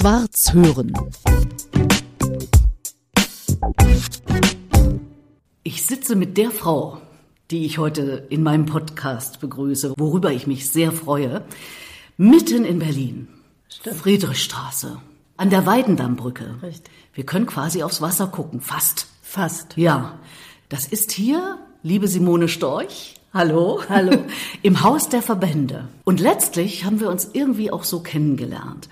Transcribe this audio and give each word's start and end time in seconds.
Schwarz 0.00 0.54
hören. 0.54 0.94
Ich 5.62 5.84
sitze 5.84 6.16
mit 6.16 6.38
der 6.38 6.50
Frau, 6.50 7.02
die 7.50 7.66
ich 7.66 7.76
heute 7.76 8.26
in 8.30 8.42
meinem 8.42 8.64
Podcast 8.64 9.40
begrüße, 9.40 9.92
worüber 9.98 10.32
ich 10.32 10.46
mich 10.46 10.70
sehr 10.70 10.92
freue, 10.92 11.44
mitten 12.16 12.64
in 12.64 12.78
Berlin. 12.78 13.28
Stimmt. 13.68 13.96
Friedrichstraße. 13.96 15.02
An 15.36 15.50
der 15.50 15.66
Weidendammbrücke. 15.66 16.56
Richtig. 16.62 16.90
Wir 17.12 17.26
können 17.26 17.44
quasi 17.44 17.82
aufs 17.82 18.00
Wasser 18.00 18.28
gucken. 18.28 18.62
Fast. 18.62 19.06
Fast. 19.20 19.76
Ja. 19.76 20.18
Das 20.70 20.86
ist 20.86 21.12
hier, 21.12 21.58
liebe 21.82 22.08
Simone 22.08 22.48
Storch. 22.48 23.16
Hallo. 23.34 23.82
Hallo. 23.90 24.24
Im 24.62 24.82
Haus 24.82 25.10
der 25.10 25.20
Verbände. 25.20 25.88
Und 26.04 26.20
letztlich 26.20 26.86
haben 26.86 27.00
wir 27.00 27.10
uns 27.10 27.28
irgendwie 27.34 27.70
auch 27.70 27.84
so 27.84 28.00
kennengelernt. 28.00 28.88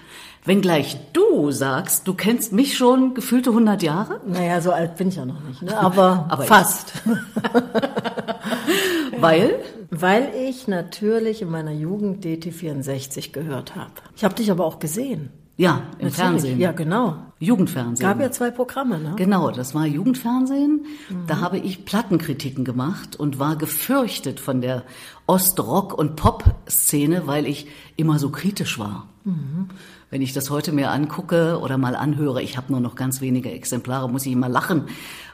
Wenngleich 0.48 0.96
du 1.12 1.50
sagst, 1.50 2.08
du 2.08 2.14
kennst 2.14 2.54
mich 2.54 2.78
schon 2.78 3.12
gefühlte 3.12 3.50
100 3.50 3.82
Jahre? 3.82 4.18
Naja, 4.26 4.62
so 4.62 4.72
alt 4.72 4.96
bin 4.96 5.08
ich 5.08 5.16
ja 5.16 5.26
noch 5.26 5.42
nicht, 5.42 5.60
ne? 5.60 5.78
aber, 5.78 6.24
aber 6.30 6.44
fast. 6.44 6.94
Weil? 9.20 9.56
Weil 9.90 10.30
ich 10.48 10.66
natürlich 10.66 11.42
in 11.42 11.50
meiner 11.50 11.72
Jugend 11.72 12.24
DT64 12.24 13.32
gehört 13.32 13.76
habe. 13.76 13.92
Ich 14.16 14.24
habe 14.24 14.34
dich 14.34 14.50
aber 14.50 14.64
auch 14.64 14.78
gesehen. 14.78 15.28
Ja, 15.58 15.82
im 15.98 16.06
Natürlich. 16.06 16.14
Fernsehen. 16.14 16.58
Ja, 16.58 16.72
genau. 16.72 17.16
Jugendfernsehen. 17.40 18.08
Gab 18.08 18.20
ja 18.20 18.32
zwei 18.32 18.50
Programme, 18.50 18.98
ne? 18.98 19.14
Genau, 19.16 19.50
das 19.50 19.74
war 19.74 19.86
Jugendfernsehen. 19.86 20.86
Mhm. 21.08 21.26
Da 21.28 21.40
habe 21.40 21.58
ich 21.58 21.84
Plattenkritiken 21.84 22.64
gemacht 22.64 23.14
und 23.14 23.38
war 23.38 23.56
gefürchtet 23.56 24.40
von 24.40 24.60
der 24.60 24.82
Ostrock- 25.26 25.94
und 25.94 26.16
Pop-Szene, 26.16 27.26
weil 27.26 27.46
ich 27.46 27.68
immer 27.96 28.18
so 28.18 28.30
kritisch 28.30 28.78
war. 28.78 29.08
Mhm. 29.24 29.68
Wenn 30.10 30.22
ich 30.22 30.32
das 30.32 30.50
heute 30.50 30.72
mir 30.72 30.90
angucke 30.90 31.60
oder 31.60 31.78
mal 31.78 31.94
anhöre, 31.94 32.42
ich 32.42 32.56
habe 32.56 32.72
nur 32.72 32.80
noch 32.80 32.96
ganz 32.96 33.20
wenige 33.20 33.52
Exemplare, 33.52 34.08
muss 34.08 34.26
ich 34.26 34.32
immer 34.32 34.48
lachen, 34.48 34.84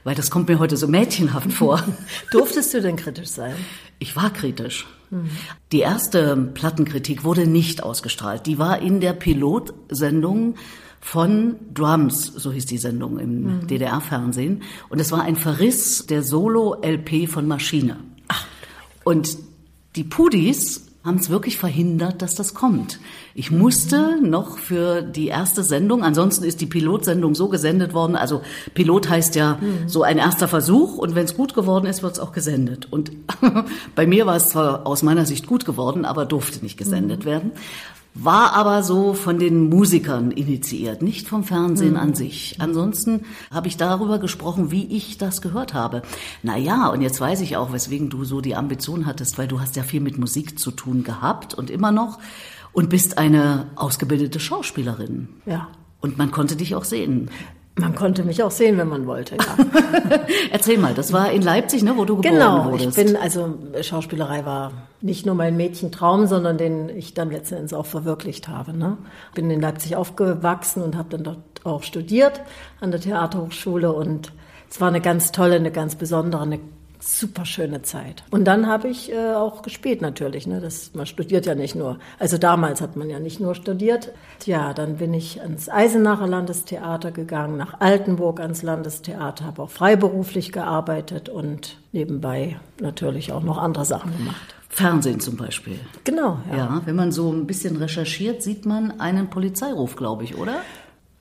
weil 0.02 0.14
das 0.14 0.30
kommt 0.30 0.48
mir 0.48 0.58
heute 0.58 0.76
so 0.76 0.88
mädchenhaft 0.88 1.52
vor. 1.52 1.82
Durftest 2.32 2.74
du 2.74 2.82
denn 2.82 2.96
kritisch 2.96 3.28
sein? 3.28 3.54
Ich 3.98 4.14
war 4.14 4.30
kritisch. 4.30 4.86
Mhm. 5.10 5.30
Die 5.72 5.80
erste 5.80 6.36
Plattenkritik 6.36 7.24
wurde 7.24 7.46
nicht 7.46 7.82
ausgestrahlt. 7.82 8.46
Die 8.46 8.58
war 8.58 8.80
in 8.80 9.00
der 9.00 9.14
Pilotsendung 9.14 10.56
von 11.04 11.56
Drums, 11.74 12.32
so 12.34 12.50
hieß 12.50 12.64
die 12.64 12.78
Sendung 12.78 13.18
im 13.18 13.42
mhm. 13.42 13.66
DDR-Fernsehen. 13.66 14.62
Und 14.88 15.00
es 15.00 15.12
war 15.12 15.20
ein 15.22 15.36
Verriss 15.36 16.06
der 16.06 16.22
Solo-LP 16.22 17.28
von 17.28 17.46
Maschine. 17.46 17.98
Ach. 18.26 18.46
Und 19.04 19.36
die 19.96 20.02
Pudis 20.02 20.86
haben 21.04 21.18
es 21.18 21.28
wirklich 21.28 21.58
verhindert, 21.58 22.22
dass 22.22 22.34
das 22.34 22.54
kommt. 22.54 22.98
Ich 23.34 23.50
musste 23.50 24.18
noch 24.22 24.56
für 24.56 25.02
die 25.02 25.26
erste 25.26 25.62
Sendung, 25.62 26.02
ansonsten 26.02 26.42
ist 26.44 26.62
die 26.62 26.66
Pilotsendung 26.66 27.34
so 27.34 27.50
gesendet 27.50 27.92
worden, 27.92 28.16
also 28.16 28.40
Pilot 28.72 29.10
heißt 29.10 29.34
ja 29.36 29.58
mhm. 29.60 29.86
so 29.86 30.02
ein 30.02 30.16
erster 30.16 30.48
Versuch 30.48 30.96
und 30.96 31.14
wenn 31.14 31.26
es 31.26 31.36
gut 31.36 31.54
geworden 31.54 31.84
ist, 31.84 32.02
wird 32.02 32.14
es 32.14 32.18
auch 32.18 32.32
gesendet. 32.32 32.90
Und 32.90 33.12
bei 33.94 34.06
mir 34.06 34.24
war 34.24 34.36
es 34.36 34.48
zwar 34.48 34.86
aus 34.86 35.02
meiner 35.02 35.26
Sicht 35.26 35.46
gut 35.46 35.66
geworden, 35.66 36.06
aber 36.06 36.24
durfte 36.24 36.64
nicht 36.64 36.78
gesendet 36.78 37.20
mhm. 37.20 37.24
werden 37.26 37.52
war 38.14 38.52
aber 38.52 38.84
so 38.84 39.12
von 39.12 39.40
den 39.40 39.68
Musikern 39.68 40.30
initiiert, 40.30 41.02
nicht 41.02 41.28
vom 41.28 41.42
Fernsehen 41.42 41.94
mhm. 41.94 41.98
an 42.00 42.14
sich. 42.14 42.56
Ansonsten 42.60 43.22
habe 43.50 43.66
ich 43.66 43.76
darüber 43.76 44.20
gesprochen, 44.20 44.70
wie 44.70 44.86
ich 44.96 45.18
das 45.18 45.42
gehört 45.42 45.74
habe. 45.74 46.02
Na 46.42 46.56
ja, 46.56 46.88
und 46.88 47.02
jetzt 47.02 47.20
weiß 47.20 47.40
ich 47.40 47.56
auch, 47.56 47.72
weswegen 47.72 48.10
du 48.10 48.24
so 48.24 48.40
die 48.40 48.54
Ambition 48.54 49.04
hattest, 49.04 49.36
weil 49.36 49.48
du 49.48 49.60
hast 49.60 49.74
ja 49.74 49.82
viel 49.82 50.00
mit 50.00 50.16
Musik 50.16 50.58
zu 50.60 50.70
tun 50.70 51.02
gehabt 51.02 51.54
und 51.54 51.70
immer 51.70 51.90
noch 51.90 52.20
und 52.72 52.88
bist 52.88 53.18
eine 53.18 53.66
ausgebildete 53.74 54.38
Schauspielerin. 54.38 55.28
Ja. 55.44 55.68
Und 56.00 56.16
man 56.16 56.30
konnte 56.30 56.54
dich 56.54 56.74
auch 56.74 56.84
sehen. 56.84 57.30
Man 57.76 57.96
konnte 57.96 58.22
mich 58.22 58.40
auch 58.42 58.52
sehen, 58.52 58.78
wenn 58.78 58.88
man 58.88 59.06
wollte. 59.06 59.36
Ja. 59.36 59.56
Erzähl 60.52 60.78
mal, 60.78 60.94
das 60.94 61.12
war 61.12 61.32
in 61.32 61.42
Leipzig, 61.42 61.82
ne, 61.82 61.96
wo 61.96 62.04
du 62.04 62.16
geboren 62.16 62.34
genau, 62.34 62.64
wurdest. 62.66 62.94
Genau, 62.94 63.08
ich 63.08 63.12
bin 63.12 63.16
also 63.16 63.58
Schauspielerei 63.82 64.44
war 64.44 64.72
nicht 65.00 65.26
nur 65.26 65.34
mein 65.34 65.56
Mädchentraum, 65.56 66.28
sondern 66.28 66.56
den 66.56 66.88
ich 66.88 67.14
dann 67.14 67.32
letzten 67.32 67.56
Endes 67.56 67.74
auch 67.74 67.86
verwirklicht 67.86 68.46
habe. 68.46 68.76
Ne? 68.76 68.96
Bin 69.34 69.50
in 69.50 69.60
Leipzig 69.60 69.96
aufgewachsen 69.96 70.82
und 70.82 70.96
habe 70.96 71.08
dann 71.10 71.24
dort 71.24 71.38
auch 71.64 71.82
studiert 71.82 72.42
an 72.80 72.92
der 72.92 73.00
Theaterhochschule 73.00 73.92
und 73.92 74.32
es 74.70 74.80
war 74.80 74.88
eine 74.88 75.00
ganz 75.00 75.32
tolle, 75.32 75.56
eine 75.56 75.72
ganz 75.72 75.96
besondere, 75.96 76.42
eine 76.42 76.60
super 77.04 77.44
schöne 77.44 77.82
Zeit. 77.82 78.24
Und 78.30 78.44
dann 78.44 78.66
habe 78.66 78.88
ich 78.88 79.12
äh, 79.12 79.34
auch 79.34 79.62
gespielt 79.62 80.00
natürlich. 80.00 80.46
Ne? 80.46 80.60
Das, 80.60 80.92
man 80.94 81.06
studiert 81.06 81.46
ja 81.46 81.54
nicht 81.54 81.74
nur. 81.74 81.98
Also 82.18 82.38
damals 82.38 82.80
hat 82.80 82.96
man 82.96 83.10
ja 83.10 83.20
nicht 83.20 83.40
nur 83.40 83.54
studiert. 83.54 84.12
Ja, 84.46 84.72
dann 84.72 84.96
bin 84.96 85.12
ich 85.12 85.40
ans 85.40 85.68
Eisenacher 85.68 86.26
Landestheater 86.26 87.12
gegangen, 87.12 87.56
nach 87.56 87.80
Altenburg 87.80 88.40
ans 88.40 88.62
Landestheater, 88.62 89.44
habe 89.44 89.62
auch 89.62 89.70
freiberuflich 89.70 90.52
gearbeitet 90.52 91.28
und 91.28 91.76
nebenbei 91.92 92.56
natürlich 92.80 93.32
auch 93.32 93.42
noch 93.42 93.58
andere 93.58 93.84
Sachen 93.84 94.16
gemacht. 94.16 94.54
Fernsehen 94.68 95.20
zum 95.20 95.36
Beispiel. 95.36 95.78
Genau. 96.02 96.38
Ja. 96.50 96.56
ja, 96.56 96.82
wenn 96.84 96.96
man 96.96 97.12
so 97.12 97.32
ein 97.32 97.46
bisschen 97.46 97.76
recherchiert, 97.76 98.42
sieht 98.42 98.66
man 98.66 98.98
einen 98.98 99.30
Polizeiruf, 99.30 99.94
glaube 99.94 100.24
ich, 100.24 100.36
oder? 100.36 100.56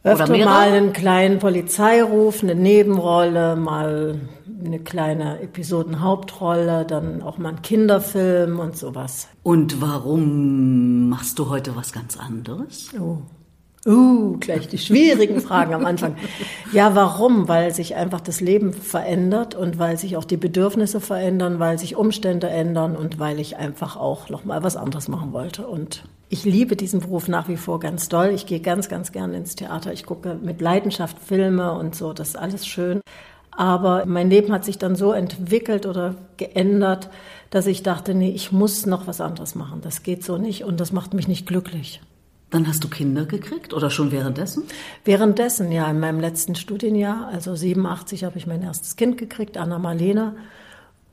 Öfter 0.03 0.37
mal 0.37 0.71
einen 0.73 0.91
kleinen 0.91 1.39
Polizeiruf, 1.39 2.43
eine 2.43 2.55
Nebenrolle, 2.55 3.55
mal 3.55 4.19
eine 4.65 4.79
kleine 4.79 5.39
Episodenhauptrolle, 5.39 6.85
dann 6.85 7.21
auch 7.21 7.37
mal 7.37 7.49
einen 7.49 7.61
Kinderfilm 7.61 8.59
und 8.59 8.75
sowas. 8.75 9.29
Und 9.43 9.81
warum 9.81 11.07
machst 11.07 11.39
du 11.39 11.49
heute 11.49 11.75
was 11.77 11.93
ganz 11.93 12.17
anderes? 12.17 12.89
Oh. 12.99 13.19
Uh, 13.85 14.37
gleich 14.39 14.69
die 14.69 14.77
schwierigen 14.77 15.41
Fragen 15.47 15.73
am 15.73 15.85
Anfang. 15.85 16.15
Ja, 16.71 16.95
warum? 16.95 17.49
Weil 17.49 17.73
sich 17.73 17.95
einfach 17.95 18.21
das 18.21 18.39
Leben 18.39 18.71
verändert 18.71 19.55
und 19.55 19.77
weil 19.77 19.97
sich 19.97 20.15
auch 20.15 20.23
die 20.23 20.37
Bedürfnisse 20.37 21.01
verändern, 21.01 21.59
weil 21.59 21.77
sich 21.77 21.97
Umstände 21.97 22.49
ändern 22.49 22.95
und 22.95 23.19
weil 23.19 23.39
ich 23.39 23.57
einfach 23.57 23.97
auch 23.97 24.29
noch 24.29 24.45
mal 24.45 24.63
was 24.63 24.77
anderes 24.77 25.09
machen 25.09 25.33
wollte. 25.33 25.67
Und 25.67 26.05
ich 26.29 26.45
liebe 26.45 26.77
diesen 26.77 27.01
Beruf 27.01 27.27
nach 27.27 27.49
wie 27.49 27.57
vor 27.57 27.81
ganz 27.81 28.07
doll. 28.07 28.31
Ich 28.33 28.45
gehe 28.45 28.61
ganz, 28.61 28.87
ganz 28.87 29.11
gerne 29.11 29.35
ins 29.35 29.55
Theater. 29.55 29.91
Ich 29.91 30.05
gucke 30.05 30.35
mit 30.41 30.61
Leidenschaft 30.61 31.17
Filme 31.19 31.73
und 31.73 31.93
so. 31.93 32.13
Das 32.13 32.29
ist 32.29 32.37
alles 32.37 32.65
schön. 32.65 33.01
Aber 33.51 34.05
mein 34.05 34.29
Leben 34.29 34.53
hat 34.53 34.63
sich 34.63 34.77
dann 34.77 34.95
so 34.95 35.11
entwickelt 35.11 35.85
oder 35.85 36.15
geändert, 36.37 37.09
dass 37.49 37.67
ich 37.67 37.83
dachte, 37.83 38.15
nee, 38.15 38.31
ich 38.31 38.53
muss 38.53 38.85
noch 38.85 39.07
was 39.07 39.19
anderes 39.19 39.55
machen. 39.55 39.81
Das 39.81 40.03
geht 40.03 40.23
so 40.23 40.37
nicht 40.37 40.63
und 40.63 40.79
das 40.79 40.93
macht 40.93 41.13
mich 41.13 41.27
nicht 41.27 41.45
glücklich. 41.45 42.01
Dann 42.53 42.67
hast 42.67 42.83
du 42.83 42.87
Kinder 42.87 43.25
gekriegt 43.25 43.73
oder 43.73 43.89
schon 43.89 44.11
währenddessen? 44.11 44.65
Währenddessen, 45.05 45.71
ja, 45.71 45.89
in 45.89 45.99
meinem 45.99 46.19
letzten 46.19 46.53
Studienjahr, 46.53 47.27
also 47.33 47.55
87, 47.55 48.23
habe 48.25 48.37
ich 48.37 48.45
mein 48.45 48.61
erstes 48.61 48.95
Kind 48.95 49.17
gekriegt, 49.17 49.57
Anna 49.57 49.79
Marlene. 49.79 50.35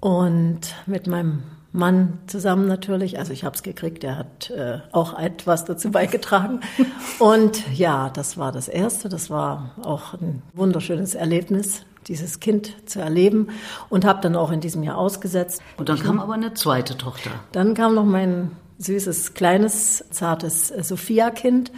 Und 0.00 0.60
mit 0.84 1.06
meinem 1.06 1.44
Mann 1.72 2.18
zusammen 2.26 2.68
natürlich, 2.68 3.18
also 3.18 3.32
ich 3.32 3.42
habe 3.44 3.56
es 3.56 3.62
gekriegt, 3.62 4.04
er 4.04 4.18
hat 4.18 4.50
äh, 4.50 4.80
auch 4.92 5.18
etwas 5.18 5.64
dazu 5.64 5.90
beigetragen. 5.90 6.60
Und 7.18 7.72
ja, 7.74 8.10
das 8.10 8.36
war 8.36 8.52
das 8.52 8.68
Erste, 8.68 9.08
das 9.08 9.30
war 9.30 9.70
auch 9.82 10.12
ein 10.12 10.42
wunderschönes 10.52 11.14
Erlebnis, 11.14 11.86
dieses 12.06 12.40
Kind 12.40 12.86
zu 12.86 13.00
erleben 13.00 13.48
und 13.88 14.04
habe 14.04 14.20
dann 14.20 14.36
auch 14.36 14.50
in 14.50 14.60
diesem 14.60 14.82
Jahr 14.82 14.98
ausgesetzt. 14.98 15.62
Und 15.78 15.88
dann 15.88 15.98
kam 16.00 16.20
aber 16.20 16.34
eine 16.34 16.52
zweite 16.52 16.98
Tochter. 16.98 17.30
Dann 17.52 17.72
kam 17.72 17.94
noch 17.94 18.04
mein 18.04 18.50
süßes, 18.80 19.34
kleines, 19.34 20.04
zartes 20.10 20.68
Sophia-Kind. 20.68 21.70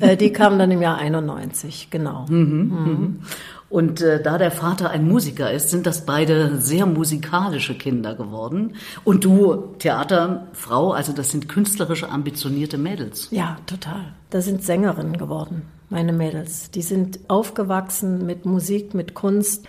Äh, 0.00 0.16
die 0.16 0.32
kam 0.32 0.58
dann 0.58 0.70
im 0.70 0.82
Jahr 0.82 0.98
91, 0.98 1.88
genau. 1.90 2.26
Mhm, 2.28 2.38
mhm. 2.38 2.68
mhm. 2.68 3.20
Und 3.70 4.00
äh, 4.00 4.22
da 4.22 4.38
der 4.38 4.50
Vater 4.50 4.90
ein 4.90 5.06
Musiker 5.06 5.52
ist, 5.52 5.70
sind 5.70 5.86
das 5.86 6.06
beide 6.06 6.58
sehr 6.58 6.86
musikalische 6.86 7.74
Kinder 7.74 8.14
geworden. 8.14 8.76
Und 9.04 9.24
du, 9.24 9.74
Theaterfrau, 9.78 10.92
also 10.92 11.12
das 11.12 11.30
sind 11.30 11.48
künstlerisch 11.48 12.04
ambitionierte 12.04 12.78
Mädels. 12.78 13.28
Ja, 13.30 13.58
total. 13.66 14.14
Das 14.30 14.46
sind 14.46 14.62
Sängerinnen 14.62 15.18
geworden, 15.18 15.62
meine 15.90 16.14
Mädels. 16.14 16.70
Die 16.70 16.82
sind 16.82 17.20
aufgewachsen 17.28 18.24
mit 18.24 18.46
Musik, 18.46 18.94
mit 18.94 19.12
Kunst. 19.12 19.66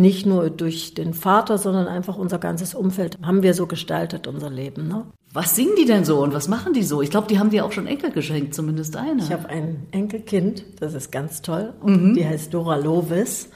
Nicht 0.00 0.24
nur 0.24 0.48
durch 0.48 0.94
den 0.94 1.12
Vater, 1.12 1.58
sondern 1.58 1.86
einfach 1.86 2.16
unser 2.16 2.38
ganzes 2.38 2.74
Umfeld 2.74 3.18
haben 3.22 3.42
wir 3.42 3.52
so 3.52 3.66
gestaltet, 3.66 4.26
unser 4.26 4.48
Leben. 4.48 4.88
Ne? 4.88 5.04
Was 5.34 5.54
singen 5.54 5.74
die 5.78 5.84
denn 5.84 6.06
so 6.06 6.22
und 6.22 6.32
was 6.32 6.48
machen 6.48 6.72
die 6.72 6.82
so? 6.82 7.02
Ich 7.02 7.10
glaube, 7.10 7.26
die 7.26 7.38
haben 7.38 7.50
dir 7.50 7.66
auch 7.66 7.72
schon 7.72 7.86
Enkel 7.86 8.10
geschenkt, 8.10 8.54
zumindest 8.54 8.96
eine. 8.96 9.22
Ich 9.22 9.30
habe 9.30 9.50
ein 9.50 9.86
Enkelkind, 9.90 10.64
das 10.80 10.94
ist 10.94 11.12
ganz 11.12 11.42
toll. 11.42 11.74
Mhm. 11.84 12.14
Die 12.14 12.26
heißt 12.26 12.54
Dora 12.54 12.76
Lovis. 12.76 13.50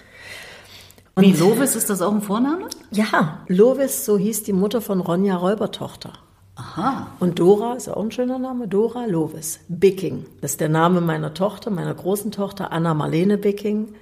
Und 1.14 1.24
Wie, 1.24 1.32
Lovis, 1.32 1.76
ist 1.76 1.88
das 1.88 2.02
auch 2.02 2.12
ein 2.12 2.20
Vorname? 2.20 2.68
Ja, 2.90 3.38
Lovis, 3.48 4.04
so 4.04 4.18
hieß 4.18 4.42
die 4.42 4.52
Mutter 4.52 4.82
von 4.82 5.00
Ronja 5.00 5.36
Räubertochter. 5.36 6.12
Aha. 6.56 7.06
Und 7.20 7.38
Dora 7.38 7.72
ist 7.72 7.88
auch 7.88 8.02
ein 8.02 8.10
schöner 8.10 8.38
Name, 8.38 8.68
Dora 8.68 9.06
Lovis. 9.06 9.60
Bicking, 9.68 10.26
das 10.42 10.52
ist 10.52 10.60
der 10.60 10.68
Name 10.68 11.00
meiner 11.00 11.32
Tochter, 11.32 11.70
meiner 11.70 11.94
großen 11.94 12.32
Tochter, 12.32 12.70
Anna 12.70 12.92
Marlene 12.92 13.38
Bicking. 13.38 13.94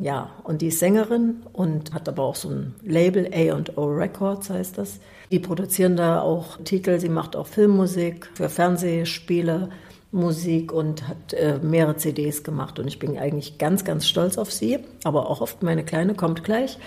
Ja, 0.00 0.30
und 0.44 0.62
die 0.62 0.68
ist 0.68 0.78
Sängerin 0.78 1.42
und 1.52 1.92
hat 1.92 2.08
aber 2.08 2.22
auch 2.22 2.36
so 2.36 2.48
ein 2.48 2.74
Label, 2.82 3.28
A&O 3.32 3.84
Records 3.84 4.50
heißt 4.50 4.78
das. 4.78 4.98
Die 5.30 5.38
produzieren 5.38 5.96
da 5.96 6.22
auch 6.22 6.56
Titel, 6.64 6.98
sie 6.98 7.08
macht 7.08 7.36
auch 7.36 7.46
Filmmusik 7.46 8.28
für 8.34 8.48
Fernsehspiele 8.48 9.68
Musik 10.12 10.72
und 10.72 11.06
hat 11.06 11.34
äh, 11.34 11.58
mehrere 11.62 11.96
CDs 11.96 12.42
gemacht. 12.42 12.78
Und 12.78 12.88
ich 12.88 12.98
bin 12.98 13.16
eigentlich 13.16 13.58
ganz, 13.58 13.84
ganz 13.84 14.08
stolz 14.08 14.38
auf 14.38 14.50
sie, 14.50 14.80
aber 15.04 15.30
auch 15.30 15.40
auf 15.40 15.62
meine 15.62 15.84
Kleine, 15.84 16.14
kommt 16.14 16.42
gleich. 16.42 16.78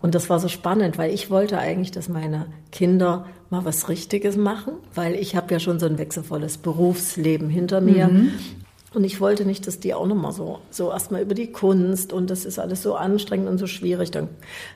Und 0.00 0.14
das 0.14 0.28
war 0.28 0.40
so 0.40 0.48
spannend, 0.48 0.98
weil 0.98 1.12
ich 1.12 1.30
wollte 1.30 1.58
eigentlich, 1.58 1.90
dass 1.90 2.08
meine 2.08 2.46
Kinder 2.72 3.26
mal 3.50 3.64
was 3.64 3.88
Richtiges 3.88 4.36
machen, 4.36 4.74
weil 4.94 5.14
ich 5.14 5.36
habe 5.36 5.52
ja 5.52 5.60
schon 5.60 5.78
so 5.78 5.86
ein 5.86 5.98
wechselvolles 5.98 6.58
Berufsleben 6.58 7.48
hinter 7.48 7.80
mir. 7.80 8.08
Mhm. 8.08 8.32
Und 8.94 9.04
ich 9.04 9.20
wollte 9.20 9.44
nicht, 9.44 9.66
dass 9.66 9.80
die 9.80 9.92
auch 9.92 10.06
nochmal 10.06 10.32
so, 10.32 10.60
so 10.70 10.90
erstmal 10.90 11.20
über 11.20 11.34
die 11.34 11.52
Kunst 11.52 12.10
und 12.14 12.30
das 12.30 12.46
ist 12.46 12.58
alles 12.58 12.82
so 12.82 12.94
anstrengend 12.94 13.46
und 13.46 13.58
so 13.58 13.66
schwierig. 13.66 14.10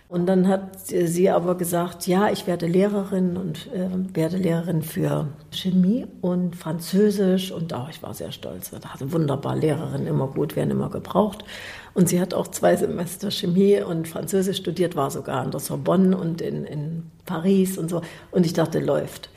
Und 0.09 0.26
dann 0.26 0.49
hat 0.49 0.87
sie 0.87 1.31
aber 1.31 1.56
gesagt, 1.56 2.06
ja, 2.06 2.31
ich 2.31 2.47
werde 2.47 2.67
Lehrerin 2.67 3.38
und 3.38 3.73
äh, 3.73 3.88
werde 4.14 4.37
Lehrerin 4.37 4.82
für 4.82 5.29
Chemie 5.50 6.06
und 6.20 6.56
Französisch. 6.56 7.53
Und 7.53 7.73
oh, 7.73 7.87
ich 7.88 8.03
war 8.03 8.12
sehr 8.12 8.32
stolz. 8.32 8.70
Da 8.70 8.87
hatte 8.87 9.12
wunderbar 9.12 9.56
Lehrerin, 9.56 10.06
immer 10.06 10.29
gut, 10.29 10.56
werden 10.56 10.73
immer 10.73 10.91
gebraucht. 10.91 11.43
Und 11.94 12.11
sie 12.11 12.20
hat 12.20 12.35
auch 12.35 12.49
zwei 12.49 12.76
Semester 12.76 13.31
Chemie 13.31 13.81
und 13.81 14.08
Französisch 14.08 14.58
studiert, 14.58 14.94
war 14.94 15.11
sogar 15.11 15.41
an 15.41 15.53
der 15.53 15.61
Sorbonne 15.61 16.19
und 16.19 16.43
in, 16.43 16.65
in 16.65 17.11
Paris 17.25 17.79
und 17.79 17.88
so. 17.88 18.03
Und 18.31 18.44
ich 18.44 18.53
dachte, 18.53 18.79
läuft. 18.79 19.31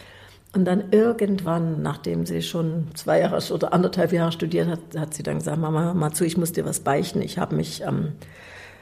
Und 0.56 0.64
dann 0.66 0.86
irgendwann, 0.92 1.82
nachdem 1.82 2.26
sie 2.26 2.42
schon 2.42 2.88
zwei 2.94 3.20
Jahre 3.20 3.54
oder 3.54 3.74
anderthalb 3.74 4.14
Jahre 4.14 4.32
studiert 4.32 4.70
hat, 4.70 4.80
hat 4.98 5.14
sie 5.14 5.22
dann 5.22 5.40
gesagt, 5.40 5.60
Mama, 5.60 5.94
mal 5.94 6.14
zu, 6.14 6.26
ich 6.26 6.38
muss 6.38 6.54
dir 6.54 6.66
was 6.66 6.80
beichten. 6.80 7.22
Ich 7.22 7.38
habe 7.38 7.56
mich 7.58 7.86
am 7.86 8.14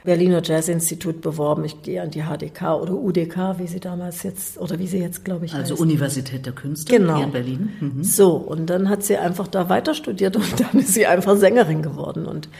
Berliner 0.04 0.40
Jazzinstitut 0.40 1.20
beworben. 1.20 1.64
Ich 1.64 1.82
gehe 1.82 2.00
an 2.00 2.10
die 2.10 2.22
HDK 2.22 2.80
oder 2.80 2.92
UDK, 2.92 3.58
wie 3.58 3.66
sie 3.66 3.80
damals 3.80 4.22
jetzt, 4.22 4.58
oder 4.58 4.78
wie 4.78 4.86
sie 4.86 4.98
jetzt, 4.98 5.24
glaube 5.24 5.46
ich, 5.46 5.54
Also 5.54 5.74
heißt. 5.74 5.80
Universität 5.80 6.46
der 6.46 6.52
Künste 6.52 6.96
genau. 6.96 7.16
hier 7.16 7.24
in 7.24 7.32
Berlin. 7.32 7.70
Mhm. 7.80 8.04
So, 8.04 8.34
und 8.34 8.66
dann 8.68 8.88
hat 8.88 9.02
sie 9.02 9.16
einfach 9.16 9.48
da 9.48 9.68
weiter 9.68 9.94
studiert 9.94 10.36
und 10.36 10.60
dann 10.60 10.78
ist 10.78 10.94
sie 10.94 11.06
einfach 11.06 11.36
Sängerin 11.36 11.82
geworden. 11.82 12.26
Und 12.26 12.50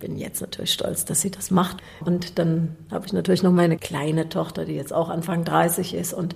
bin 0.00 0.16
jetzt 0.16 0.40
natürlich 0.40 0.72
stolz, 0.72 1.04
dass 1.04 1.20
sie 1.20 1.30
das 1.30 1.50
macht. 1.50 1.78
Und 2.04 2.38
dann 2.38 2.76
habe 2.90 3.04
ich 3.04 3.12
natürlich 3.12 3.42
noch 3.42 3.52
meine 3.52 3.76
kleine 3.76 4.30
Tochter, 4.30 4.64
die 4.64 4.74
jetzt 4.74 4.94
auch 4.94 5.10
Anfang 5.10 5.44
30 5.44 5.94
ist 5.94 6.14
und 6.14 6.34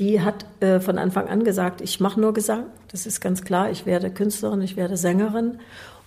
die 0.00 0.22
hat 0.22 0.46
äh, 0.60 0.80
von 0.80 0.98
Anfang 0.98 1.28
an 1.28 1.44
gesagt, 1.44 1.80
ich 1.82 2.00
mache 2.00 2.18
nur 2.18 2.32
Gesang. 2.32 2.64
Das 2.90 3.06
ist 3.06 3.20
ganz 3.20 3.42
klar. 3.42 3.70
Ich 3.70 3.86
werde 3.86 4.10
Künstlerin, 4.10 4.62
ich 4.62 4.76
werde 4.76 4.96
Sängerin. 4.96 5.60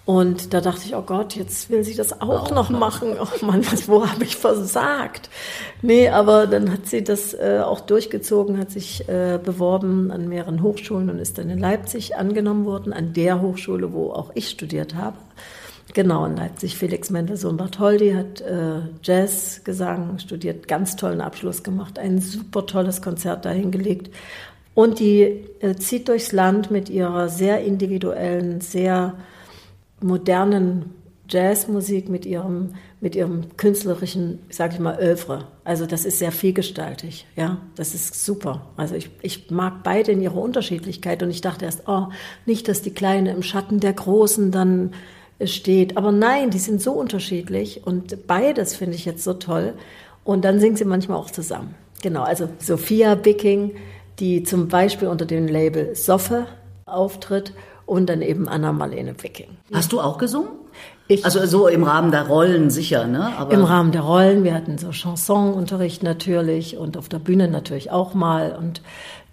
Und 0.06 0.54
da 0.54 0.60
dachte 0.60 0.81
ich, 0.86 0.95
oh 0.95 1.01
Gott, 1.01 1.36
jetzt 1.36 1.69
will 1.69 1.86
sie 1.86 1.95
das 1.95 2.19
auch 2.19 2.51
noch 2.51 2.69
machen. 2.69 3.16
Oh 3.22 3.45
Mann, 3.45 3.66
was, 3.72 3.88
wo 3.88 4.06
habe 4.06 4.25
ich 4.25 4.36
versagt? 4.36 5.30
Nee, 5.81 6.10
aber 6.10 6.45
dann 6.45 6.74
hat 6.74 6.88
sie 6.88 7.04
das 7.04 7.34
äh, 7.34 7.62
auch 7.63 7.80
durchgezogen, 7.80 8.57
hat 8.57 8.69
sich 8.69 9.07
äh, 9.07 9.40
beworben 9.42 10.12
an 10.12 10.28
mehreren 10.28 10.62
Hochschulen 10.62 11.10
und 11.10 11.19
ist 11.19 11.38
dann 11.38 11.50
in 11.50 11.60
Leipzig 11.60 12.18
angenommen 12.18 12.66
worden, 12.66 12.92
an 12.92 13.13
der 13.13 13.42
Hochschule, 13.42 13.94
wo 13.94 14.12
auch 14.12 14.31
ich 14.34 14.50
studiert 14.50 14.96
habe. 14.96 15.16
Genau, 15.94 16.25
in 16.25 16.36
Leipzig. 16.36 16.75
Felix 16.75 17.12
Mendelssohn 17.12 17.56
Bartholdy 17.56 18.13
hat 18.13 18.42
äh, 18.42 18.81
Jazzgesang 19.04 20.18
studiert, 20.18 20.68
ganz 20.68 20.95
tollen 20.95 21.22
Abschluss 21.22 21.62
gemacht, 21.62 22.00
ein 22.00 22.19
super 22.19 22.66
tolles 22.66 23.01
Konzert 23.01 23.45
dahingelegt. 23.45 24.10
Und 24.74 25.00
die 25.00 25.22
äh, 25.60 25.75
zieht 25.75 26.07
durchs 26.07 26.31
Land 26.31 26.72
mit 26.72 26.90
ihrer 26.90 27.30
sehr 27.30 27.63
individuellen, 27.63 28.60
sehr 28.60 29.13
modernen 30.01 30.95
Jazzmusik, 31.30 32.10
mit 32.10 32.25
ihrem, 32.25 32.74
mit 33.00 33.16
ihrem 33.16 33.56
künstlerischen, 33.56 34.39
sag 34.50 34.74
ich 34.74 34.80
mal, 34.80 35.00
Övre. 35.00 35.48
Also 35.63 35.86
das 35.86 36.06
ist 36.06 36.18
sehr 36.18 36.31
vielgestaltig, 36.31 37.28
ja, 37.36 37.60
das 37.75 37.94
ist 37.94 38.25
super. 38.25 38.68
Also 38.78 38.96
ich, 38.96 39.12
ich 39.22 39.51
mag 39.51 39.84
beide 39.84 40.12
in 40.12 40.22
ihrer 40.22 40.38
Unterschiedlichkeit 40.38 41.22
und 41.22 41.30
ich 41.30 41.42
dachte 41.42 41.66
erst, 41.66 41.88
oh, 41.88 42.07
nicht, 42.48 42.68
dass 42.68 42.81
die 42.81 42.94
Kleine 42.94 43.31
im 43.31 43.44
Schatten 43.44 43.80
der 43.80 43.94
Großen 43.94 44.51
dann 44.51 44.92
steht. 45.48 45.98
Aber 45.98 46.12
nein, 46.12 46.50
die 46.50 46.60
sind 46.60 46.81
so 46.81 46.94
unterschiedlich 46.94 47.86
und 47.86 48.28
beides 48.28 48.75
finde 48.75 48.95
ich 48.95 49.06
jetzt 49.06 49.24
so 49.24 49.34
toll. 49.34 49.74
Und 50.24 50.45
dann 50.45 50.60
singen 50.60 50.75
sie 50.75 50.86
manchmal 50.86 51.18
auch 51.18 51.31
zusammen. 51.31 51.75
Genau, 52.01 52.24
also 52.24 52.50
Sophia 52.60 53.16
Bicking, 53.16 53.75
die 54.19 54.44
zum 54.44 54.68
Beispiel 54.68 55.07
unter 55.07 55.25
dem 55.25 55.48
Label 55.48 55.95
Soffe 55.95 56.48
auftritt 56.86 57.54
und 57.86 58.07
dann 58.07 58.22
eben 58.22 58.48
Anna-Marlene 58.48 59.13
Bicking. 59.13 59.57
Hast 59.74 59.92
du 59.92 60.00
auch 60.00 60.18
gesungen? 60.18 60.50
Ich, 61.07 61.25
also 61.25 61.46
so 61.46 61.68
im 61.68 61.84
Rahmen 61.84 62.12
der 62.12 62.28
Rollen 62.28 62.69
sicher, 62.69 63.07
ne? 63.07 63.34
Aber 63.38 63.51
Im 63.51 63.63
Rahmen 63.63 63.92
der 63.92 64.01
Rollen. 64.01 64.44
Wir 64.44 64.54
hatten 64.54 64.78
so 64.78 64.92
Chansonunterricht 64.92 66.01
natürlich 66.01 66.78
und 66.78 66.98
auf 66.98 67.10
der 67.10 67.19
Bühne 67.19 67.50
natürlich 67.50 67.92
auch 67.92 68.13
mal 68.13 68.56
und 68.57 68.81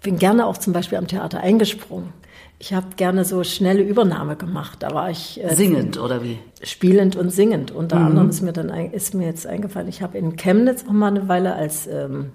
bin 0.03 0.17
gerne 0.17 0.47
auch 0.47 0.57
zum 0.57 0.73
Beispiel 0.73 0.97
am 0.97 1.07
Theater 1.07 1.39
eingesprungen. 1.39 2.13
Ich 2.61 2.75
habe 2.75 2.89
gerne 2.95 3.25
so 3.25 3.43
schnelle 3.43 3.81
Übernahme 3.81 4.35
gemacht. 4.35 4.83
Da 4.83 4.91
war 4.91 5.09
ich 5.09 5.43
äh, 5.43 5.55
singend 5.55 5.99
oder 5.99 6.23
wie? 6.23 6.37
Spielend 6.61 7.15
und 7.15 7.31
singend. 7.31 7.71
Unter 7.71 7.97
mhm. 7.97 8.05
anderem 8.05 8.29
ist 8.29 8.41
mir 8.41 8.53
dann 8.53 8.69
ist 8.69 9.15
mir 9.15 9.25
jetzt 9.25 9.47
eingefallen. 9.47 9.87
Ich 9.87 10.03
habe 10.03 10.15
in 10.19 10.35
Chemnitz 10.35 10.85
auch 10.87 10.91
mal 10.91 11.07
eine 11.07 11.27
Weile 11.27 11.55
als 11.55 11.87
ähm, 11.87 12.33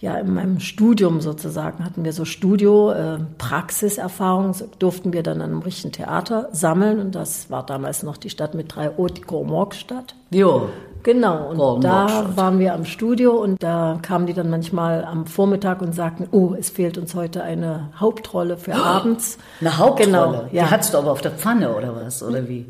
ja 0.00 0.16
in 0.16 0.32
meinem 0.32 0.58
Studium 0.58 1.20
sozusagen 1.20 1.84
hatten 1.84 2.02
wir 2.02 2.14
so 2.14 2.24
Studio 2.24 2.92
äh, 2.92 3.18
Praxiserfahrung 3.36 4.54
so 4.54 4.70
durften 4.78 5.12
wir 5.12 5.22
dann 5.22 5.42
an 5.42 5.50
einem 5.50 5.60
richtigen 5.60 5.92
Theater 5.92 6.48
sammeln 6.52 6.98
und 6.98 7.14
das 7.14 7.50
war 7.50 7.66
damals 7.66 8.02
noch 8.02 8.16
die 8.16 8.30
Stadt 8.30 8.54
mit 8.54 8.74
drei 8.74 8.90
O, 8.96 9.06
die 9.06 9.20
Kormorg-Stadt. 9.20 10.14
Jo. 10.30 10.70
Genau, 11.02 11.50
und 11.50 11.58
oh, 11.58 11.78
da 11.80 12.36
waren 12.36 12.60
wir 12.60 12.74
am 12.74 12.84
Studio 12.84 13.32
und 13.32 13.60
da 13.60 13.98
kamen 14.02 14.26
die 14.26 14.34
dann 14.34 14.50
manchmal 14.50 15.04
am 15.04 15.26
Vormittag 15.26 15.82
und 15.82 15.94
sagten, 15.94 16.28
oh, 16.30 16.54
es 16.56 16.70
fehlt 16.70 16.96
uns 16.96 17.14
heute 17.14 17.42
eine 17.42 17.88
Hauptrolle 17.98 18.56
für 18.56 18.72
oh, 18.72 18.84
abends. 18.84 19.38
Eine 19.60 19.78
Hauptrolle? 19.78 20.06
Genau, 20.06 20.32
ja. 20.52 20.64
Die 20.64 20.70
hattest 20.70 20.94
du 20.94 20.98
aber 20.98 21.10
auf 21.10 21.20
der 21.20 21.32
Pfanne 21.32 21.74
oder 21.74 21.96
was, 21.96 22.22
oder 22.22 22.48
wie? 22.48 22.66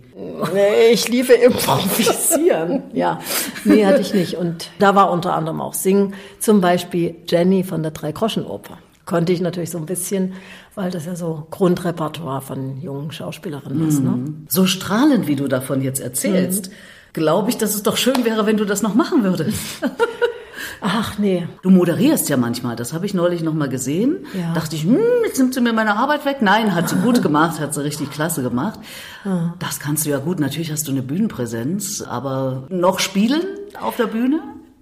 Nee, 0.55 0.93
ich 0.93 1.09
liebe 1.09 1.35
improvisieren. 1.35 2.85
ja, 2.95 3.21
nee, 3.65 3.85
hatte 3.85 4.01
ich 4.01 4.15
nicht. 4.15 4.39
Und 4.39 4.71
da 4.79 4.95
war 4.95 5.11
unter 5.11 5.35
anderem 5.35 5.61
auch 5.61 5.75
Singen, 5.75 6.15
zum 6.39 6.63
Beispiel 6.63 7.17
Jenny 7.29 7.65
von 7.65 7.83
der 7.83 7.93
Drei-Groschen-Oper. 7.93 8.79
Konnte 9.05 9.33
ich 9.33 9.43
natürlich 9.43 9.71
so 9.71 9.79
ein 9.79 9.87
bisschen, 9.87 10.35
weil 10.75 10.91
das 10.91 11.05
ja 11.05 11.17
so 11.17 11.47
Grundrepertoire 11.51 12.41
von 12.41 12.81
jungen 12.81 13.13
Schauspielerinnen 13.13 13.89
ist. 13.89 14.03
Ne? 14.03 14.11
Mhm. 14.11 14.47
So 14.49 14.65
strahlend, 14.65 15.27
wie 15.27 15.37
du 15.37 15.49
davon 15.49 15.83
jetzt 15.83 16.01
erzählst. 16.01 16.71
Mhm 16.71 16.75
glaube 17.13 17.51
ich, 17.51 17.59
dass 17.59 17.75
es 17.75 17.83
doch 17.83 17.97
schön 17.97 18.25
wäre, 18.25 18.47
wenn 18.47 18.57
du 18.57 18.65
das 18.65 18.83
noch 18.83 18.95
machen 18.95 19.25
würdest. 19.25 19.59
Ach 20.85 21.17
nee. 21.17 21.47
Du 21.63 21.71
moderierst 21.71 22.29
ja 22.29 22.37
manchmal, 22.37 22.75
das 22.75 22.93
habe 22.93 23.07
ich 23.07 23.15
neulich 23.15 23.43
noch 23.43 23.55
mal 23.55 23.69
gesehen. 23.69 24.27
Ja. 24.35 24.53
Dachte 24.53 24.75
ich, 24.75 24.83
hm, 24.83 24.99
jetzt 25.25 25.39
nimmt 25.39 25.55
sie 25.55 25.61
mir 25.61 25.73
meine 25.73 25.97
Arbeit 25.97 26.25
weg. 26.25 26.39
Nein, 26.41 26.75
hat 26.75 26.89
sie 26.89 26.97
gut 26.97 27.23
gemacht, 27.23 27.61
hat 27.61 27.73
sie 27.73 27.85
richtig 27.85 28.11
klasse 28.11 28.43
gemacht. 28.43 28.81
Ja. 29.25 29.55
Das 29.61 29.79
kannst 29.79 30.07
du 30.07 30.11
ja 30.11 30.19
gut. 30.19 30.41
Natürlich 30.41 30.73
hast 30.73 30.89
du 30.89 30.93
eine 30.93 31.03
Bühnenpräsenz, 31.03 32.03
aber 32.03 32.65
noch 32.69 32.99
spielen 32.99 33.43
auf 33.81 33.97
der 33.97 34.07
Bühne? 34.07 34.41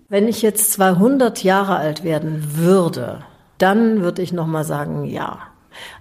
Wenn 0.08 0.26
ich 0.26 0.40
jetzt 0.40 0.72
200 0.72 1.44
Jahre 1.44 1.76
alt 1.76 2.02
werden 2.02 2.56
würde, 2.56 3.22
dann 3.58 4.00
würde 4.00 4.22
ich 4.22 4.32
noch 4.32 4.46
mal 4.46 4.64
sagen, 4.64 5.04
ja. 5.04 5.38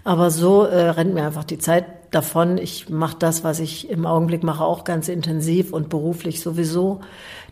Aber 0.06 0.32
so 0.32 0.64
äh, 0.64 0.90
rennt 0.92 1.14
mir 1.14 1.26
einfach 1.26 1.44
die 1.44 1.60
Zeit 1.60 1.86
davon. 2.12 2.58
Ich 2.58 2.90
mache 2.90 3.18
das, 3.20 3.44
was 3.44 3.60
ich 3.60 3.90
im 3.90 4.06
Augenblick 4.06 4.44
mache, 4.44 4.64
auch 4.64 4.84
ganz 4.84 5.08
intensiv 5.08 5.74
und 5.74 5.90
beruflich 5.90 6.42
sowieso. 6.42 7.02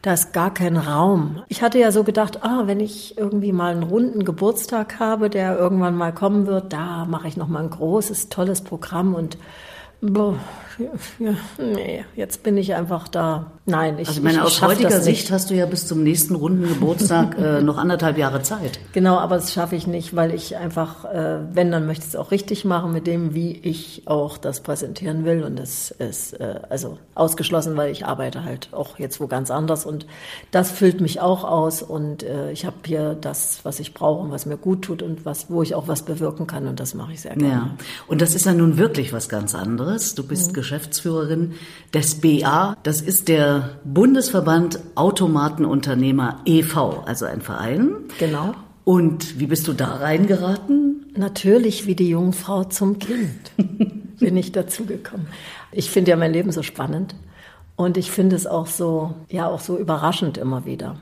Da 0.02 0.14
ist 0.14 0.34
gar 0.34 0.54
kein 0.54 0.78
Raum. 0.78 1.44
Ich 1.48 1.62
hatte 1.62 1.80
ja 1.80 1.92
so 1.92 2.04
gedacht, 2.04 2.44
ah, 2.44 2.64
wenn 2.66 2.80
ich 2.80 3.18
irgendwie 3.18 3.52
mal 3.52 3.72
einen 3.72 3.84
runden 3.84 4.24
Geburtstag 4.26 5.00
habe, 5.00 5.30
der 5.30 5.58
irgendwann 5.58 5.96
mal 5.96 6.14
kommen 6.14 6.48
wird, 6.48 6.74
da 6.74 7.06
mache 7.06 7.28
ich 7.28 7.38
noch 7.38 7.48
mal 7.48 7.64
ein 7.64 7.70
großes, 7.70 8.30
tolles 8.30 8.62
Programm 8.62 9.16
und 9.16 9.38
boah, 10.02 10.40
ja, 11.20 11.34
nee, 11.58 12.06
jetzt 12.16 12.44
bin 12.44 12.56
ich 12.58 12.76
einfach 12.76 13.08
da. 13.08 13.52
Nein, 13.66 13.98
ich 14.00 14.08
Also 14.08 14.20
ich 14.20 14.24
meine, 14.24 14.38
ich, 14.38 14.44
aus 14.44 14.62
heutiger 14.62 15.02
Sicht 15.02 15.32
hast 15.32 15.50
du 15.50 15.56
ja 15.56 15.66
bis 15.66 15.88
zum 15.88 16.04
nächsten 16.04 16.36
runden 16.36 16.68
Geburtstag 16.68 17.38
äh, 17.40 17.62
noch 17.62 17.78
anderthalb 17.78 18.18
Jahre 18.18 18.44
Zeit. 18.44 18.80
Genau, 18.94 19.18
aber 19.18 19.36
das 19.36 19.52
schaffe 19.54 19.76
ich 19.76 19.88
nicht, 19.88 20.16
weil 20.16 20.34
ich 20.34 20.56
einfach, 20.56 21.06
äh, 21.06 21.40
wenn, 21.52 21.72
dann 21.72 21.88
möchte 21.88 22.04
ich 22.04 22.10
es 22.10 22.16
auch 22.16 22.32
richtig 22.32 22.64
machen 22.64 22.94
mit 22.94 23.08
dem, 23.08 23.34
wie 23.34 23.54
ich 23.54 24.04
auch 24.06 24.38
das 24.38 24.62
präsentieren 24.62 25.26
will. 25.26 25.44
Und 25.44 25.58
das 25.58 25.92
ist 25.92 26.34
äh, 26.34 26.60
also 26.70 27.00
ausgeschlossen, 27.16 27.76
weil 27.76 27.92
ich 27.92 28.06
arbeite 28.06 28.44
halt 28.44 28.70
auch 28.72 29.00
jetzt 29.00 29.20
wo 29.20 29.28
ganz 29.28 29.50
anders. 29.50 29.86
Und 29.86 30.06
das 30.52 30.72
füllt 30.72 31.02
mich 31.02 31.22
auch 31.22 31.44
aus. 31.44 31.82
Und 31.82 32.22
äh, 32.22 32.52
ich 32.52 32.66
habe 32.66 32.78
hier 32.86 33.16
das, 33.20 33.62
was 33.64 33.80
ich 33.80 33.96
brauche 33.96 34.22
und 34.22 34.32
was 34.32 34.46
mir 34.46 34.58
gut 34.58 34.84
tut 34.84 35.02
und 35.02 35.26
was, 35.26 35.50
wo 35.50 35.64
ich 35.64 35.74
auch 35.74 35.88
was 35.88 36.04
bewirken 36.04 36.46
kann. 36.46 36.68
Und 36.68 36.80
das 36.80 36.94
mache 36.94 37.14
ich 37.14 37.22
sehr 37.22 37.36
gerne. 37.36 37.54
Ja. 37.54 37.76
Und 38.08 38.22
das 38.22 38.36
ist 38.36 38.46
ja 38.46 38.54
nun 38.54 38.78
wirklich 38.78 39.12
was 39.12 39.28
ganz 39.28 39.56
anderes. 39.56 39.87
Du 39.96 40.28
bist 40.28 40.50
mhm. 40.50 40.54
Geschäftsführerin 40.54 41.54
des 41.94 42.16
BA. 42.16 42.76
Das 42.84 43.02
ist 43.02 43.28
der 43.28 43.78
Bundesverband 43.84 44.80
Automatenunternehmer 44.96 46.42
e.V., 46.46 47.04
also 47.06 47.26
ein 47.26 47.42
Verein. 47.42 47.92
Genau. 48.20 48.54
Und 48.84 49.40
wie 49.40 49.48
bist 49.48 49.68
du 49.68 49.74
da 49.74 49.96
reingeraten? 49.96 51.06
Natürlich 51.16 51.88
wie 51.88 51.96
die 51.96 52.10
Jungfrau 52.10 52.64
zum 52.64 53.00
Kind 53.00 53.52
bin 54.20 54.38
ich 54.38 54.52
dazugekommen. 54.52 55.28
Ich 55.72 55.90
finde 55.90 56.12
ja 56.12 56.18
mein 56.18 56.32
Leben 56.32 56.52
so 56.52 56.64
spannend 56.64 57.16
und 57.76 57.98
ich 57.98 58.12
finde 58.12 58.36
es 58.36 58.48
auch 58.48 58.68
so, 58.68 59.14
ja, 59.30 59.48
auch 59.48 59.60
so 59.60 59.78
überraschend 59.78 60.38
immer 60.38 60.66
wieder. 60.66 60.96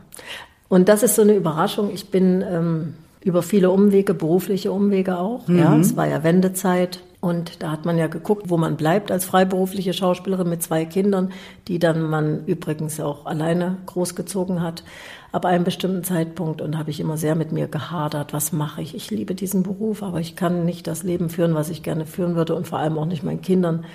Und 0.67 0.89
das 0.89 1.03
ist 1.03 1.15
so 1.15 1.21
eine 1.21 1.35
Überraschung. 1.35 1.91
Ich 1.93 2.09
bin 2.09 2.43
ähm, 2.47 2.93
über 3.21 3.41
viele 3.43 3.69
Umwege, 3.69 4.13
berufliche 4.13 4.71
Umwege 4.71 5.17
auch. 5.17 5.47
Mhm. 5.47 5.59
Ja, 5.59 5.77
es 5.77 5.95
war 5.95 6.07
ja 6.07 6.23
Wendezeit 6.23 6.99
Und 7.25 7.63
da 7.63 7.71
hat 7.71 7.85
man 7.85 7.97
ja 7.97 8.05
geguckt, 8.05 8.51
wo 8.51 8.57
man 8.57 8.77
bleibt 8.77 9.11
als 9.11 9.25
freiberufliche 9.25 9.93
Schauspielerin 9.93 10.47
mit 10.47 10.61
zwei 10.61 10.85
Kindern, 10.85 11.31
die 11.67 11.79
dann 11.79 12.03
man 12.03 12.45
übrigens 12.45 12.99
auch 12.99 13.25
alleine 13.25 13.77
großgezogen 13.87 14.61
hat, 14.61 14.83
ab 15.31 15.47
einem 15.47 15.63
bestimmten 15.63 16.03
Zeitpunkt. 16.03 16.61
Und 16.61 16.77
habe 16.77 16.91
ich 16.91 16.99
immer 16.99 17.17
sehr 17.17 17.33
mit 17.33 17.51
mir 17.51 17.67
gehadert, 17.67 18.31
was 18.31 18.51
mache 18.51 18.83
ich? 18.83 18.93
Ich 18.93 19.09
liebe 19.09 19.33
diesen 19.33 19.63
Beruf, 19.63 20.03
aber 20.03 20.19
ich 20.19 20.35
kann 20.35 20.65
nicht 20.65 20.85
das 20.85 21.01
Leben 21.01 21.31
führen, 21.31 21.55
was 21.55 21.71
ich 21.71 21.81
gerne 21.81 22.05
führen 22.05 22.35
würde 22.35 22.53
und 22.53 22.67
vor 22.67 22.77
allem 22.77 22.99
auch 22.99 23.07
nicht 23.07 23.23
meinen 23.23 23.41
Kindern 23.41 23.85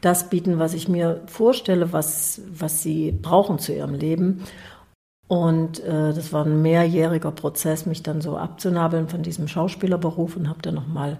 das 0.00 0.30
bieten, 0.30 0.58
was 0.58 0.72
ich 0.72 0.88
mir 0.88 1.20
vorstelle, 1.26 1.92
was, 1.92 2.40
was 2.50 2.82
sie 2.82 3.12
brauchen 3.12 3.58
zu 3.58 3.74
ihrem 3.74 3.92
Leben. 3.92 4.44
Und 5.26 5.80
äh, 5.80 6.14
das 6.14 6.32
war 6.32 6.46
ein 6.46 6.62
mehrjähriger 6.62 7.32
Prozess, 7.32 7.84
mich 7.84 8.02
dann 8.02 8.22
so 8.22 8.38
abzunabeln 8.38 9.08
von 9.08 9.22
diesem 9.22 9.46
Schauspielerberuf 9.46 10.36
und 10.36 10.48
habe 10.48 10.62
dann 10.62 10.76
nochmal 10.76 11.18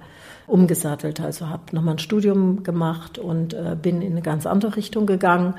umgesattelt. 0.49 1.21
Also 1.21 1.49
habe 1.49 1.63
nochmal 1.73 1.95
ein 1.95 1.99
Studium 1.99 2.63
gemacht 2.63 3.19
und 3.19 3.55
äh, 3.55 3.77
bin 3.81 4.03
in 4.03 4.13
eine 4.13 4.23
ganz 4.23 4.47
andere 4.47 4.77
Richtung 4.77 5.07
gegangen 5.07 5.55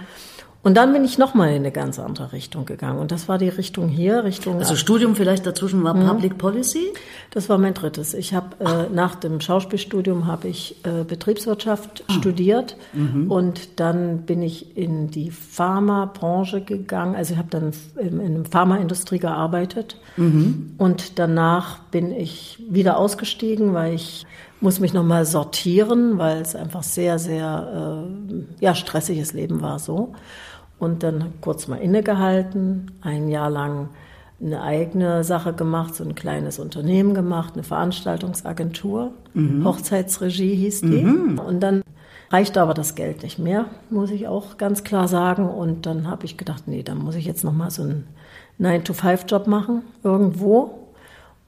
und 0.62 0.76
dann 0.76 0.92
bin 0.92 1.06
ich 1.06 1.18
nochmal 1.18 1.52
in 1.52 1.56
eine 1.56 1.72
ganz 1.72 2.00
andere 2.00 2.34
Richtung 2.34 2.66
gegangen. 2.66 3.00
Und 3.00 3.14
das 3.14 3.30
war 3.30 3.38
die 3.38 3.48
Richtung 3.48 3.88
hier, 3.88 4.26
Richtung. 4.26 4.58
Also 4.58 4.76
Studium 4.76 5.16
vielleicht 5.16 5.46
dazwischen 5.46 5.82
war 5.86 5.94
mhm. 5.94 6.06
Public 6.06 6.38
Policy? 6.38 6.92
Das 7.32 7.48
war 7.48 7.58
mein 7.58 7.74
drittes. 7.74 8.14
Ich 8.14 8.34
habe 8.34 8.58
äh, 8.60 8.94
nach 8.94 9.16
dem 9.16 9.40
Schauspielstudium 9.40 10.28
habe 10.28 10.50
ich 10.50 10.76
äh, 10.84 11.06
Betriebswirtschaft 11.06 12.04
ah. 12.08 12.14
studiert 12.14 12.76
mhm. 12.92 13.32
und 13.32 13.80
dann 13.80 14.24
bin 14.24 14.42
ich 14.42 14.76
in 14.76 15.10
die 15.10 15.32
Pharmabranche 15.32 16.60
gegangen. 16.60 17.16
Also 17.16 17.34
ich 17.34 17.40
habe 17.40 17.50
dann 17.50 17.72
in, 17.98 18.20
in 18.20 18.44
der 18.44 18.52
Pharmaindustrie 18.52 19.20
gearbeitet 19.20 19.96
mhm. 20.18 20.74
und 20.78 21.20
danach 21.20 21.80
bin 21.84 22.12
ich 22.12 22.62
wieder 22.70 22.98
ausgestiegen, 22.98 23.74
weil 23.74 23.94
ich 23.94 24.26
muss 24.62 24.80
mich 24.80 24.94
nochmal 24.94 25.26
sortieren, 25.26 26.18
weil 26.18 26.42
es 26.42 26.56
einfach 26.56 26.84
sehr, 26.84 27.20
sehr 27.20 28.06
äh, 28.30 28.64
ja, 28.64 28.76
stressiges 28.76 29.34
Leben 29.34 29.62
war 29.62 29.80
so 29.80 30.14
und 30.80 31.04
dann 31.04 31.34
kurz 31.42 31.68
mal 31.68 31.78
innegehalten, 31.78 32.92
ein 33.02 33.28
Jahr 33.28 33.50
lang 33.50 33.90
eine 34.42 34.62
eigene 34.62 35.24
Sache 35.26 35.54
gemacht, 35.54 35.96
so 35.96 36.04
ein 36.04 36.16
kleines 36.16 36.60
Unternehmen 36.60 37.14
gemacht, 37.14 37.54
eine 37.56 37.64
Veranstaltungsagentur, 37.64 39.12
mhm. 39.34 39.66
Hochzeitsregie 39.66 40.56
hieß 40.56 40.82
die. 40.82 41.04
Mhm. 41.04 41.40
Und 41.40 41.60
dann 41.60 41.84
reichte 42.30 42.62
aber 42.62 42.74
das 42.74 42.96
Geld 42.96 43.24
nicht 43.24 43.38
mehr, 43.38 43.66
muss 43.90 44.12
ich 44.12 44.30
auch 44.30 44.58
ganz 44.58 44.86
klar 44.86 45.10
sagen. 45.10 45.50
Und 45.50 45.86
dann 45.86 46.10
habe 46.10 46.26
ich 46.26 46.38
gedacht, 46.38 46.64
nee, 46.68 46.84
dann 46.84 47.00
muss 47.00 47.16
ich 47.16 47.26
jetzt 47.26 47.44
noch 47.44 47.52
mal 47.52 47.70
so 47.70 47.84
einen 47.84 48.08
9-to-5-Job 48.62 49.48
machen 49.48 49.82
irgendwo 50.04 50.79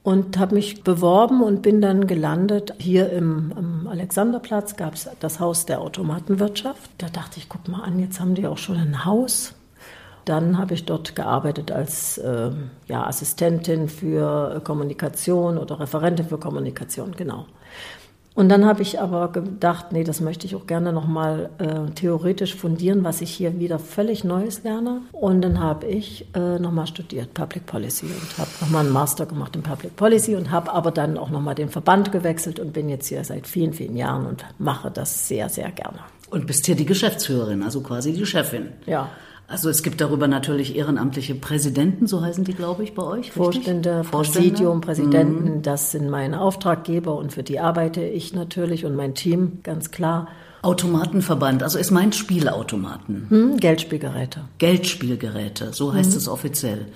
und 0.02 0.38
habe 0.38 0.56
mich 0.56 0.82
beworben 0.82 1.42
und 1.42 1.62
bin 1.62 1.80
dann 1.80 2.06
gelandet. 2.06 2.74
Hier 2.78 3.10
im, 3.10 3.52
im 3.56 3.86
Alexanderplatz 3.86 4.76
gab 4.76 4.94
es 4.94 5.08
das 5.20 5.38
Haus 5.38 5.64
der 5.66 5.80
Automatenwirtschaft. 5.80 6.90
Da 6.98 7.08
dachte 7.08 7.38
ich, 7.38 7.48
guck 7.48 7.68
mal 7.68 7.82
an, 7.82 8.00
jetzt 8.00 8.18
haben 8.18 8.34
die 8.34 8.46
auch 8.46 8.58
schon 8.58 8.76
ein 8.76 9.04
Haus. 9.04 9.54
Dann 10.24 10.58
habe 10.58 10.74
ich 10.74 10.84
dort 10.86 11.16
gearbeitet 11.16 11.72
als 11.72 12.18
äh, 12.18 12.50
ja, 12.86 13.06
Assistentin 13.06 13.88
für 13.88 14.60
Kommunikation 14.64 15.58
oder 15.58 15.80
Referentin 15.80 16.26
für 16.26 16.38
Kommunikation, 16.38 17.12
genau. 17.16 17.46
Und 18.42 18.48
dann 18.48 18.66
habe 18.66 18.82
ich 18.82 19.00
aber 19.00 19.30
gedacht, 19.30 19.92
nee, 19.92 20.02
das 20.02 20.20
möchte 20.20 20.48
ich 20.48 20.56
auch 20.56 20.66
gerne 20.66 20.92
nochmal 20.92 21.50
äh, 21.58 21.92
theoretisch 21.94 22.56
fundieren, 22.56 23.04
was 23.04 23.20
ich 23.20 23.30
hier 23.30 23.60
wieder 23.60 23.78
völlig 23.78 24.24
Neues 24.24 24.64
lerne. 24.64 25.02
Und 25.12 25.42
dann 25.42 25.60
habe 25.60 25.86
ich 25.86 26.26
äh, 26.34 26.58
nochmal 26.58 26.88
studiert, 26.88 27.34
Public 27.34 27.66
Policy, 27.66 28.06
und 28.06 28.38
habe 28.38 28.50
nochmal 28.60 28.84
einen 28.84 28.92
Master 28.92 29.26
gemacht 29.26 29.54
in 29.54 29.62
Public 29.62 29.94
Policy 29.94 30.34
und 30.34 30.50
habe 30.50 30.72
aber 30.72 30.90
dann 30.90 31.18
auch 31.18 31.30
nochmal 31.30 31.54
den 31.54 31.68
Verband 31.68 32.10
gewechselt 32.10 32.58
und 32.58 32.72
bin 32.72 32.88
jetzt 32.88 33.06
hier 33.06 33.22
seit 33.22 33.46
vielen, 33.46 33.74
vielen 33.74 33.96
Jahren 33.96 34.26
und 34.26 34.44
mache 34.58 34.90
das 34.90 35.28
sehr, 35.28 35.48
sehr 35.48 35.70
gerne. 35.70 36.00
Und 36.28 36.48
bist 36.48 36.66
hier 36.66 36.74
die 36.74 36.84
Geschäftsführerin, 36.84 37.62
also 37.62 37.80
quasi 37.80 38.12
die 38.12 38.26
Chefin. 38.26 38.70
Ja. 38.86 39.08
Also 39.52 39.68
es 39.68 39.82
gibt 39.82 40.00
darüber 40.00 40.28
natürlich 40.28 40.76
ehrenamtliche 40.76 41.34
Präsidenten, 41.34 42.06
so 42.06 42.22
heißen 42.22 42.42
die, 42.42 42.54
glaube 42.54 42.84
ich, 42.84 42.94
bei 42.94 43.02
euch. 43.02 43.32
Vorstände, 43.32 44.02
Vorstände, 44.02 44.48
Präsidium, 44.48 44.80
Präsidenten, 44.80 45.56
mhm. 45.56 45.62
das 45.62 45.90
sind 45.90 46.08
meine 46.08 46.40
Auftraggeber 46.40 47.14
und 47.14 47.34
für 47.34 47.42
die 47.42 47.60
arbeite 47.60 48.02
ich 48.02 48.32
natürlich 48.32 48.86
und 48.86 48.96
mein 48.96 49.14
Team, 49.14 49.58
ganz 49.62 49.90
klar. 49.90 50.28
Automatenverband, 50.62 51.62
also 51.62 51.78
es 51.78 51.90
meint 51.90 52.14
Spielautomaten. 52.14 53.26
Hm, 53.28 53.56
Geldspielgeräte. 53.58 54.40
Geldspielgeräte, 54.56 55.74
so 55.74 55.92
heißt 55.92 56.12
mhm. 56.12 56.16
es 56.16 56.28
offiziell. 56.28 56.86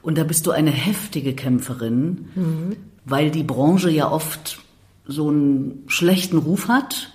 Und 0.00 0.16
da 0.16 0.22
bist 0.22 0.46
du 0.46 0.52
eine 0.52 0.70
heftige 0.70 1.34
Kämpferin, 1.34 2.28
mhm. 2.36 2.76
weil 3.04 3.32
die 3.32 3.42
Branche 3.42 3.90
ja 3.90 4.08
oft 4.08 4.60
so 5.04 5.30
einen 5.30 5.82
schlechten 5.88 6.38
Ruf 6.38 6.68
hat 6.68 7.10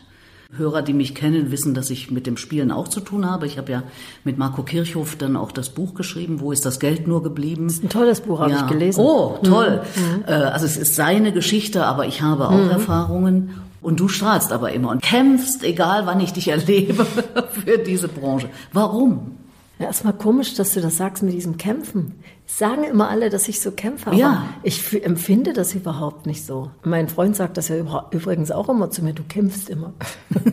Hörer, 0.57 0.81
die 0.81 0.93
mich 0.93 1.13
kennen, 1.13 1.51
wissen, 1.51 1.75
dass 1.75 1.91
ich 1.91 2.09
mit 2.09 2.25
dem 2.25 2.35
Spielen 2.35 2.71
auch 2.71 2.87
zu 2.87 3.01
tun 3.01 3.29
habe. 3.29 3.45
Ich 3.45 3.59
habe 3.59 3.71
ja 3.71 3.83
mit 4.23 4.39
Marco 4.39 4.63
Kirchhoff 4.63 5.15
dann 5.15 5.35
auch 5.35 5.51
das 5.51 5.69
Buch 5.69 5.93
geschrieben, 5.93 6.39
Wo 6.39 6.51
ist 6.51 6.65
das 6.65 6.79
Geld 6.79 7.07
nur 7.07 7.21
geblieben? 7.21 7.67
Das 7.67 7.75
ist 7.75 7.83
ein 7.83 7.89
tolles 7.89 8.21
Buch, 8.21 8.39
habe 8.39 8.51
ja. 8.51 8.61
ich 8.61 8.67
gelesen. 8.67 8.99
Oh, 8.99 9.37
toll. 9.43 9.83
Mhm. 9.95 10.23
Äh, 10.25 10.31
also 10.31 10.65
es 10.65 10.75
ist 10.75 10.95
seine 10.95 11.31
Geschichte, 11.33 11.85
aber 11.85 12.07
ich 12.07 12.23
habe 12.23 12.49
auch 12.49 12.63
mhm. 12.63 12.71
Erfahrungen. 12.71 13.61
Und 13.81 13.99
du 13.99 14.07
strahlst 14.07 14.51
aber 14.51 14.73
immer 14.73 14.89
und 14.89 15.01
kämpfst, 15.01 15.63
egal 15.63 16.05
wann 16.05 16.19
ich 16.19 16.33
dich 16.33 16.49
erlebe, 16.49 17.05
für 17.51 17.77
diese 17.77 18.07
Branche. 18.07 18.49
Warum? 18.73 19.38
Ja, 19.79 19.85
erstmal 19.85 20.11
komisch, 20.11 20.55
dass 20.55 20.73
du 20.73 20.81
das 20.81 20.97
sagst 20.97 21.23
mit 21.23 21.33
diesem 21.33 21.55
Kämpfen. 21.55 22.21
Sagen 22.45 22.83
immer 22.83 23.09
alle, 23.09 23.29
dass 23.29 23.47
ich 23.47 23.61
so 23.61 23.71
kämpfe, 23.71 24.07
aber 24.07 24.17
ja. 24.17 24.43
ich 24.61 25.05
empfinde 25.05 25.53
das 25.53 25.73
überhaupt 25.73 26.25
nicht 26.25 26.45
so. 26.45 26.69
Mein 26.83 27.07
Freund 27.07 27.37
sagt 27.37 27.55
das 27.55 27.69
ja 27.69 27.77
übrigens 28.11 28.51
auch 28.51 28.67
immer 28.67 28.91
zu 28.91 29.05
mir, 29.05 29.13
du 29.13 29.23
kämpfst 29.23 29.69
immer. 29.69 29.93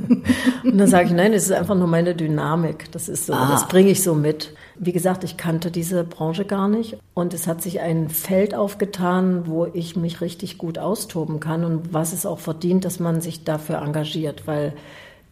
und 0.63 0.79
dann 0.79 0.87
sage 0.87 1.07
ich, 1.07 1.13
nein, 1.13 1.33
es 1.33 1.47
ist 1.47 1.53
einfach 1.53 1.75
nur 1.75 1.89
meine 1.89 2.15
Dynamik. 2.15 2.93
Das 2.93 3.09
ist 3.09 3.27
so, 3.27 3.33
ah. 3.33 3.49
das 3.51 3.67
bringe 3.67 3.91
ich 3.91 4.05
so 4.05 4.15
mit. 4.15 4.55
Wie 4.77 4.93
gesagt, 4.93 5.25
ich 5.25 5.37
kannte 5.37 5.73
diese 5.73 6.05
Branche 6.05 6.45
gar 6.45 6.69
nicht 6.69 6.97
und 7.15 7.35
es 7.35 7.49
hat 7.49 7.63
sich 7.63 7.81
ein 7.81 8.09
Feld 8.11 8.55
aufgetan, 8.55 9.49
wo 9.49 9.67
ich 9.67 9.97
mich 9.97 10.21
richtig 10.21 10.57
gut 10.57 10.79
austoben 10.79 11.41
kann 11.41 11.65
und 11.65 11.93
was 11.93 12.13
es 12.13 12.27
auch 12.27 12.39
verdient, 12.39 12.85
dass 12.85 13.01
man 13.01 13.21
sich 13.21 13.43
dafür 13.43 13.79
engagiert, 13.79 14.47
weil 14.47 14.75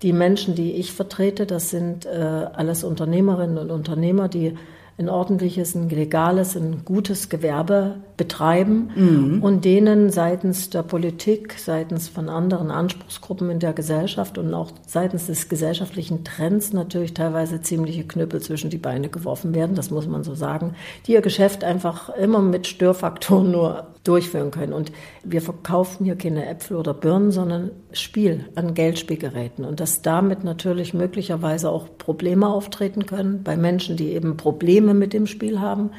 die 0.04 0.12
Menschen, 0.12 0.54
die 0.54 0.72
ich 0.72 0.92
vertrete, 0.92 1.46
das 1.46 1.70
sind 1.70 2.04
äh, 2.04 2.10
alles 2.10 2.84
Unternehmerinnen 2.84 3.56
und 3.56 3.70
Unternehmer, 3.70 4.28
die 4.28 4.54
ein 4.96 5.08
ordentliches, 5.08 5.74
ein 5.74 5.88
legales, 5.88 6.56
ein 6.56 6.84
gutes 6.84 7.28
Gewerbe 7.28 7.96
betreiben 8.16 8.90
mhm. 8.94 9.42
und 9.42 9.64
denen 9.64 10.10
seitens 10.10 10.70
der 10.70 10.82
Politik, 10.84 11.54
seitens 11.58 12.08
von 12.08 12.28
anderen 12.28 12.70
Anspruchsgruppen 12.70 13.50
in 13.50 13.58
der 13.58 13.72
Gesellschaft 13.72 14.38
und 14.38 14.54
auch 14.54 14.70
seitens 14.86 15.26
des 15.26 15.48
gesellschaftlichen 15.48 16.22
Trends 16.22 16.72
natürlich 16.72 17.14
teilweise 17.14 17.60
ziemliche 17.60 18.04
Knüppel 18.04 18.40
zwischen 18.40 18.70
die 18.70 18.78
Beine 18.78 19.08
geworfen 19.08 19.54
werden, 19.54 19.74
das 19.74 19.90
muss 19.90 20.06
man 20.06 20.22
so 20.22 20.34
sagen, 20.34 20.74
die 21.06 21.12
ihr 21.12 21.22
Geschäft 21.22 21.64
einfach 21.64 22.10
immer 22.10 22.40
mit 22.40 22.66
Störfaktoren 22.66 23.50
nur 23.50 23.86
durchführen 24.04 24.50
können. 24.50 24.74
Und 24.74 24.92
wir 25.24 25.42
verkaufen 25.42 26.04
hier 26.04 26.16
keine 26.16 26.46
Äpfel 26.46 26.76
oder 26.76 26.94
Birnen, 26.94 27.30
sondern 27.30 27.70
Spiel 27.92 28.46
an 28.54 28.74
Geldspielgeräten. 28.74 29.64
Und 29.64 29.80
dass 29.80 30.02
damit 30.02 30.44
natürlich 30.44 30.94
möglicherweise 30.94 31.70
auch 31.70 31.88
Probleme 31.98 32.48
auftreten 32.48 33.06
können 33.06 33.42
bei 33.42 33.56
Menschen, 33.56 33.96
die 33.96 34.12
eben 34.12 34.36
Probleme 34.36 34.94
mit 34.94 35.12
dem 35.12 35.26
Spiel 35.26 35.60
haben. 35.60 35.90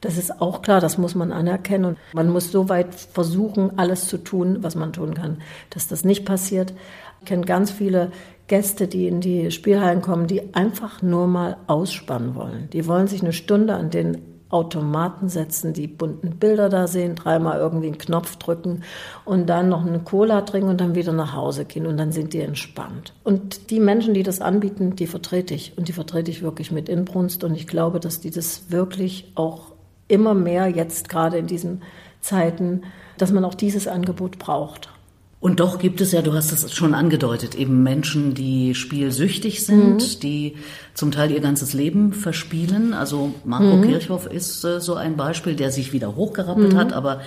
Das 0.00 0.18
ist 0.18 0.40
auch 0.40 0.62
klar, 0.62 0.80
das 0.80 0.98
muss 0.98 1.14
man 1.14 1.32
anerkennen. 1.32 1.84
Und 1.86 1.98
man 2.12 2.30
muss 2.30 2.52
so 2.52 2.68
weit 2.68 2.94
versuchen, 2.94 3.78
alles 3.78 4.08
zu 4.08 4.18
tun, 4.18 4.58
was 4.60 4.74
man 4.74 4.92
tun 4.92 5.14
kann, 5.14 5.38
dass 5.70 5.88
das 5.88 6.04
nicht 6.04 6.24
passiert. 6.24 6.74
Ich 7.20 7.26
kenne 7.26 7.44
ganz 7.44 7.70
viele 7.70 8.12
Gäste, 8.46 8.86
die 8.86 9.08
in 9.08 9.20
die 9.20 9.50
Spielhallen 9.50 10.02
kommen, 10.02 10.26
die 10.26 10.54
einfach 10.54 11.02
nur 11.02 11.26
mal 11.26 11.56
ausspannen 11.66 12.34
wollen. 12.34 12.68
Die 12.72 12.86
wollen 12.86 13.08
sich 13.08 13.22
eine 13.22 13.32
Stunde 13.32 13.74
an 13.74 13.90
den 13.90 14.35
Automaten 14.48 15.28
setzen, 15.28 15.72
die 15.72 15.88
bunten 15.88 16.36
Bilder 16.36 16.68
da 16.68 16.86
sehen, 16.86 17.16
dreimal 17.16 17.58
irgendwie 17.58 17.88
einen 17.88 17.98
Knopf 17.98 18.36
drücken 18.36 18.82
und 19.24 19.46
dann 19.46 19.68
noch 19.68 19.84
eine 19.84 19.98
Cola 19.98 20.42
trinken 20.42 20.68
und 20.68 20.80
dann 20.80 20.94
wieder 20.94 21.12
nach 21.12 21.34
Hause 21.34 21.64
gehen 21.64 21.86
und 21.86 21.96
dann 21.96 22.12
sind 22.12 22.32
die 22.32 22.40
entspannt. 22.40 23.12
Und 23.24 23.70
die 23.70 23.80
Menschen, 23.80 24.14
die 24.14 24.22
das 24.22 24.40
anbieten, 24.40 24.94
die 24.94 25.08
vertrete 25.08 25.54
ich 25.54 25.76
und 25.76 25.88
die 25.88 25.92
vertrete 25.92 26.30
ich 26.30 26.42
wirklich 26.42 26.70
mit 26.70 26.88
Inbrunst 26.88 27.42
und 27.42 27.54
ich 27.54 27.66
glaube, 27.66 27.98
dass 27.98 28.20
die 28.20 28.30
das 28.30 28.70
wirklich 28.70 29.32
auch 29.34 29.72
immer 30.08 30.34
mehr 30.34 30.68
jetzt 30.68 31.08
gerade 31.08 31.38
in 31.38 31.48
diesen 31.48 31.82
Zeiten, 32.20 32.82
dass 33.18 33.32
man 33.32 33.44
auch 33.44 33.54
dieses 33.54 33.88
Angebot 33.88 34.38
braucht. 34.38 34.90
Und 35.46 35.60
doch 35.60 35.78
gibt 35.78 36.00
es 36.00 36.10
ja, 36.10 36.22
du 36.22 36.32
hast 36.32 36.50
es 36.50 36.74
schon 36.74 36.92
angedeutet, 36.92 37.54
eben 37.54 37.84
Menschen, 37.84 38.34
die 38.34 38.74
spielsüchtig 38.74 39.64
sind, 39.64 39.98
mhm. 39.98 40.20
die 40.20 40.56
zum 40.92 41.12
Teil 41.12 41.30
ihr 41.30 41.38
ganzes 41.38 41.72
Leben 41.72 42.12
verspielen. 42.12 42.92
Also 42.92 43.32
Marco 43.44 43.76
mhm. 43.76 43.82
Kirchhoff 43.82 44.26
ist 44.26 44.64
äh, 44.64 44.80
so 44.80 44.96
ein 44.96 45.16
Beispiel, 45.16 45.54
der 45.54 45.70
sich 45.70 45.92
wieder 45.92 46.16
hochgerappelt 46.16 46.72
mhm. 46.72 46.76
hat, 46.76 46.92
aber 46.92 47.20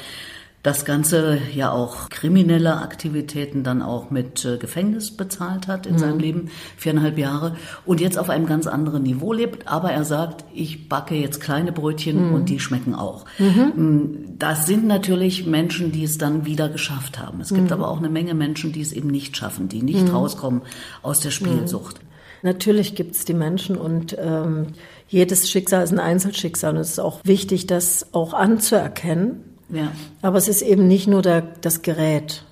das 0.61 0.83
Ganze 0.83 1.39
ja 1.53 1.71
auch 1.71 2.09
kriminelle 2.09 2.77
Aktivitäten 2.77 3.63
dann 3.63 3.81
auch 3.81 4.11
mit 4.11 4.43
äh, 4.43 4.57
Gefängnis 4.57 5.15
bezahlt 5.15 5.67
hat 5.67 5.85
in 5.85 5.93
mhm. 5.93 5.99
seinem 5.99 6.19
Leben, 6.19 6.49
viereinhalb 6.75 7.17
Jahre, 7.17 7.55
und 7.85 8.01
jetzt 8.01 8.17
auf 8.17 8.29
einem 8.29 8.45
ganz 8.45 8.67
anderen 8.67 9.03
Niveau 9.03 9.31
lebt. 9.31 9.67
Aber 9.69 9.91
er 9.91 10.03
sagt, 10.03 10.43
ich 10.53 10.89
backe 10.89 11.15
jetzt 11.15 11.39
kleine 11.39 11.71
Brötchen 11.71 12.27
mhm. 12.27 12.33
und 12.33 12.49
die 12.49 12.59
schmecken 12.59 12.93
auch. 12.93 13.25
Mhm. 13.37 13.71
Mm, 13.75 14.37
das 14.37 14.67
sind 14.67 14.85
natürlich 14.85 15.45
Menschen, 15.45 15.93
die 15.93 16.03
es 16.03 16.17
dann 16.17 16.45
wieder 16.45 16.67
geschafft 16.67 17.19
haben. 17.19 17.39
Es 17.39 17.53
gibt 17.53 17.67
mhm. 17.67 17.73
aber 17.73 17.89
auch 17.89 17.99
eine 17.99 18.09
Menge 18.09 18.33
Menschen, 18.33 18.73
die 18.73 18.81
es 18.81 18.91
eben 18.91 19.09
nicht 19.09 19.37
schaffen, 19.37 19.69
die 19.69 19.81
nicht 19.81 20.07
mhm. 20.07 20.15
rauskommen 20.15 20.61
aus 21.01 21.21
der 21.21 21.31
Spielsucht. 21.31 22.01
Natürlich 22.41 22.95
gibt 22.95 23.15
es 23.15 23.25
die 23.25 23.33
Menschen 23.33 23.77
und 23.77 24.15
ähm, 24.19 24.67
jedes 25.07 25.49
Schicksal 25.49 25.83
ist 25.83 25.91
ein 25.91 25.99
Einzelschicksal 25.99 26.75
und 26.75 26.81
es 26.81 26.91
ist 26.91 26.99
auch 26.99 27.19
wichtig, 27.23 27.67
das 27.67 28.13
auch 28.13 28.33
anzuerkennen 28.33 29.43
ja. 29.71 29.91
Aber 30.21 30.37
es 30.37 30.47
ist 30.47 30.61
eben 30.61 30.87
nicht 30.87 31.07
nur 31.07 31.21
der, 31.21 31.41
das 31.41 31.81
Gerät. 31.81 32.43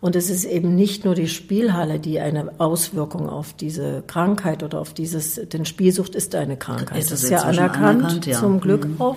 Und 0.00 0.14
es 0.14 0.30
ist 0.30 0.44
eben 0.44 0.76
nicht 0.76 1.04
nur 1.04 1.16
die 1.16 1.26
Spielhalle, 1.26 1.98
die 1.98 2.20
eine 2.20 2.52
Auswirkung 2.58 3.28
auf 3.28 3.52
diese 3.52 4.04
Krankheit 4.06 4.62
oder 4.62 4.80
auf 4.80 4.94
dieses, 4.94 5.34
denn 5.34 5.64
Spielsucht 5.64 6.14
ist 6.14 6.36
eine 6.36 6.56
Krankheit. 6.56 6.98
Ist 6.98 7.10
das 7.10 7.24
ist 7.24 7.30
ja 7.30 7.38
anerkannt, 7.38 8.02
anerkannt 8.02 8.26
ja. 8.26 8.38
zum 8.38 8.60
Glück 8.60 8.86
mhm. 8.86 9.00
auch. 9.00 9.16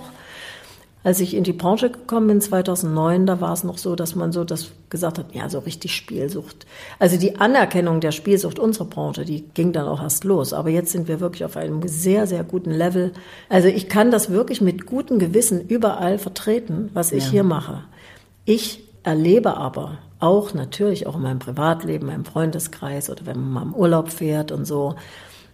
Als 1.03 1.19
ich 1.19 1.33
in 1.33 1.43
die 1.43 1.53
Branche 1.53 1.89
gekommen 1.89 2.27
bin, 2.27 2.41
2009, 2.41 3.25
da 3.25 3.41
war 3.41 3.53
es 3.53 3.63
noch 3.63 3.79
so, 3.79 3.95
dass 3.95 4.13
man 4.13 4.31
so 4.31 4.43
das 4.43 4.71
gesagt 4.89 5.17
hat, 5.17 5.33
ja, 5.33 5.49
so 5.49 5.59
richtig 5.59 5.95
Spielsucht. 5.95 6.67
Also 6.99 7.17
die 7.17 7.37
Anerkennung 7.37 8.01
der 8.01 8.11
Spielsucht 8.11 8.59
unserer 8.59 8.85
Branche, 8.85 9.25
die 9.25 9.45
ging 9.55 9.71
dann 9.73 9.87
auch 9.87 10.01
erst 10.01 10.25
los. 10.25 10.53
Aber 10.53 10.69
jetzt 10.69 10.91
sind 10.91 11.07
wir 11.07 11.19
wirklich 11.19 11.43
auf 11.43 11.57
einem 11.57 11.87
sehr, 11.87 12.27
sehr 12.27 12.43
guten 12.43 12.69
Level. 12.69 13.13
Also 13.49 13.67
ich 13.67 13.89
kann 13.89 14.11
das 14.11 14.29
wirklich 14.29 14.61
mit 14.61 14.85
gutem 14.85 15.17
Gewissen 15.17 15.67
überall 15.67 16.19
vertreten, 16.19 16.91
was 16.93 17.11
ich 17.11 17.25
ja. 17.25 17.31
hier 17.31 17.43
mache. 17.43 17.83
Ich 18.45 18.83
erlebe 19.01 19.57
aber 19.57 19.97
auch 20.19 20.53
natürlich 20.53 21.07
auch 21.07 21.15
in 21.15 21.23
meinem 21.23 21.39
Privatleben, 21.39 22.07
meinem 22.07 22.25
Freundeskreis 22.25 23.09
oder 23.09 23.25
wenn 23.25 23.39
man 23.39 23.51
mal 23.51 23.63
im 23.63 23.73
Urlaub 23.73 24.11
fährt 24.11 24.51
und 24.51 24.65
so, 24.65 24.93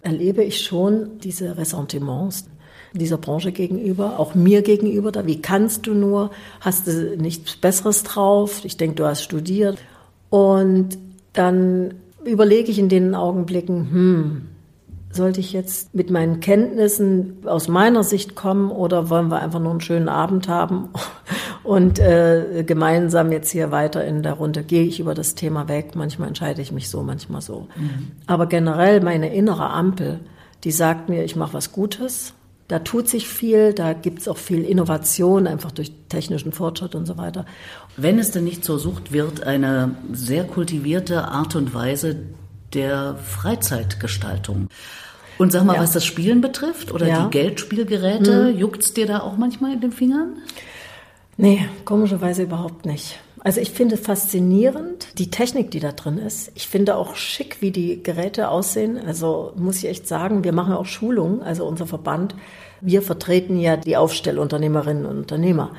erlebe 0.02 0.44
ich 0.44 0.62
schon 0.62 1.20
diese 1.20 1.58
Ressentiments 1.58 2.46
dieser 2.94 3.18
Branche 3.18 3.52
gegenüber, 3.52 4.20
auch 4.20 4.36
mir 4.36 4.62
gegenüber. 4.62 5.12
Da, 5.12 5.26
wie 5.26 5.42
kannst 5.42 5.88
du 5.88 5.94
nur? 5.94 6.32
Hast 6.62 6.88
du 6.88 7.18
nichts 7.18 7.56
Besseres 7.56 8.04
drauf? 8.04 8.64
Ich 8.64 8.78
denke, 8.78 8.96
du 8.96 9.06
hast 9.06 9.24
studiert. 9.24 9.78
Und 10.30 10.98
dann 11.34 11.94
überlege 12.24 12.72
ich 12.72 12.80
in 12.80 12.90
den 12.90 13.16
Augenblicken, 13.16 13.92
hm, 13.92 14.42
sollte 15.12 15.40
ich 15.40 15.54
jetzt 15.54 15.96
mit 15.96 16.10
meinen 16.10 16.40
Kenntnissen 16.40 17.38
aus 17.46 17.68
meiner 17.68 18.04
Sicht 18.04 18.36
kommen 18.36 18.72
oder 18.72 19.10
wollen 19.10 19.30
wir 19.30 19.42
einfach 19.42 19.60
nur 19.60 19.72
einen 19.72 19.82
schönen 19.82 20.10
Abend 20.10 20.48
haben 20.48 20.90
und 21.64 22.00
äh, 22.00 22.64
gemeinsam 22.66 23.32
jetzt 23.32 23.52
hier 23.52 23.72
weiter 23.72 24.06
in 24.06 24.24
der 24.24 24.34
Runde 24.34 24.64
gehe 24.64 24.84
ich 24.84 25.00
über 25.00 25.14
das 25.14 25.36
Thema 25.36 25.68
weg. 25.68 25.96
Manchmal 25.96 26.28
entscheide 26.28 26.62
ich 26.62 26.72
mich 26.72 26.90
so, 26.90 27.04
manchmal 27.04 27.42
so. 27.42 27.68
Mhm. 27.76 28.12
Aber 28.28 28.46
generell 28.48 29.02
meine 29.02 29.34
innere 29.34 29.70
Ampel, 29.70 30.20
die 30.64 30.72
sagt 30.72 31.10
mir, 31.10 31.24
ich 31.24 31.36
mache 31.36 31.54
was 31.54 31.72
Gutes 31.72 32.34
da 32.68 32.80
tut 32.80 33.08
sich 33.08 33.28
viel, 33.30 33.74
da 33.74 33.94
gibt 33.94 34.20
es 34.20 34.28
auch 34.28 34.38
viel 34.38 34.64
Innovation, 34.64 35.48
einfach 35.48 35.72
durch 35.72 35.92
technischen 36.10 36.52
Fortschritt 36.52 36.96
und 36.96 37.06
so 37.06 37.18
weiter. 37.18 37.46
Wenn 37.96 38.20
es 38.20 38.32
denn 38.32 38.44
nicht 38.44 38.66
zur 38.66 38.78
Sucht 38.78 39.14
wird, 39.14 39.44
eine 39.44 39.96
sehr 40.12 40.44
kultivierte 40.44 41.26
Art 41.26 41.56
und 41.56 41.74
Weise 41.74 42.18
der 42.74 43.16
Freizeitgestaltung. 43.16 44.68
Und 45.38 45.52
sag 45.52 45.64
mal, 45.64 45.76
ja. 45.76 45.82
was 45.82 45.92
das 45.92 46.06
Spielen 46.06 46.42
betrifft 46.42 46.92
oder 46.92 47.08
ja. 47.08 47.26
die 47.26 47.30
Geldspielgeräte, 47.32 48.52
mhm. 48.52 48.58
juckt's 48.58 48.94
dir 48.94 49.06
da 49.06 49.20
auch 49.22 49.38
manchmal 49.38 49.74
in 49.74 49.82
den 49.82 49.92
Fingern? 49.92 50.38
Nee, 51.38 51.70
komischerweise 51.86 52.44
überhaupt 52.44 52.86
nicht. 52.86 53.20
Also 53.44 53.62
ich 53.62 53.72
finde 53.72 53.98
faszinierend 53.98 55.20
die 55.20 55.30
Technik, 55.30 55.72
die 55.72 55.80
da 55.80 55.92
drin 55.92 56.18
ist. 56.18 56.52
Ich 56.56 56.68
finde 56.68 56.96
auch 56.96 57.16
schick, 57.16 57.62
wie 57.62 57.72
die 57.72 58.02
Geräte 58.02 58.50
aussehen. 58.50 58.98
Also 58.98 59.54
muss 59.56 59.78
ich 59.78 59.90
echt 59.90 60.08
sagen, 60.08 60.44
wir 60.44 60.54
machen 60.54 60.74
auch 60.74 60.86
Schulungen, 60.86 61.42
also 61.42 61.66
unser 61.66 61.88
Verband. 61.88 62.36
Wir 62.82 63.02
vertreten 63.02 63.60
ja 63.60 63.78
die 63.78 63.98
Aufstellunternehmerinnen 63.98 65.06
und 65.06 65.18
Unternehmer. 65.18 65.72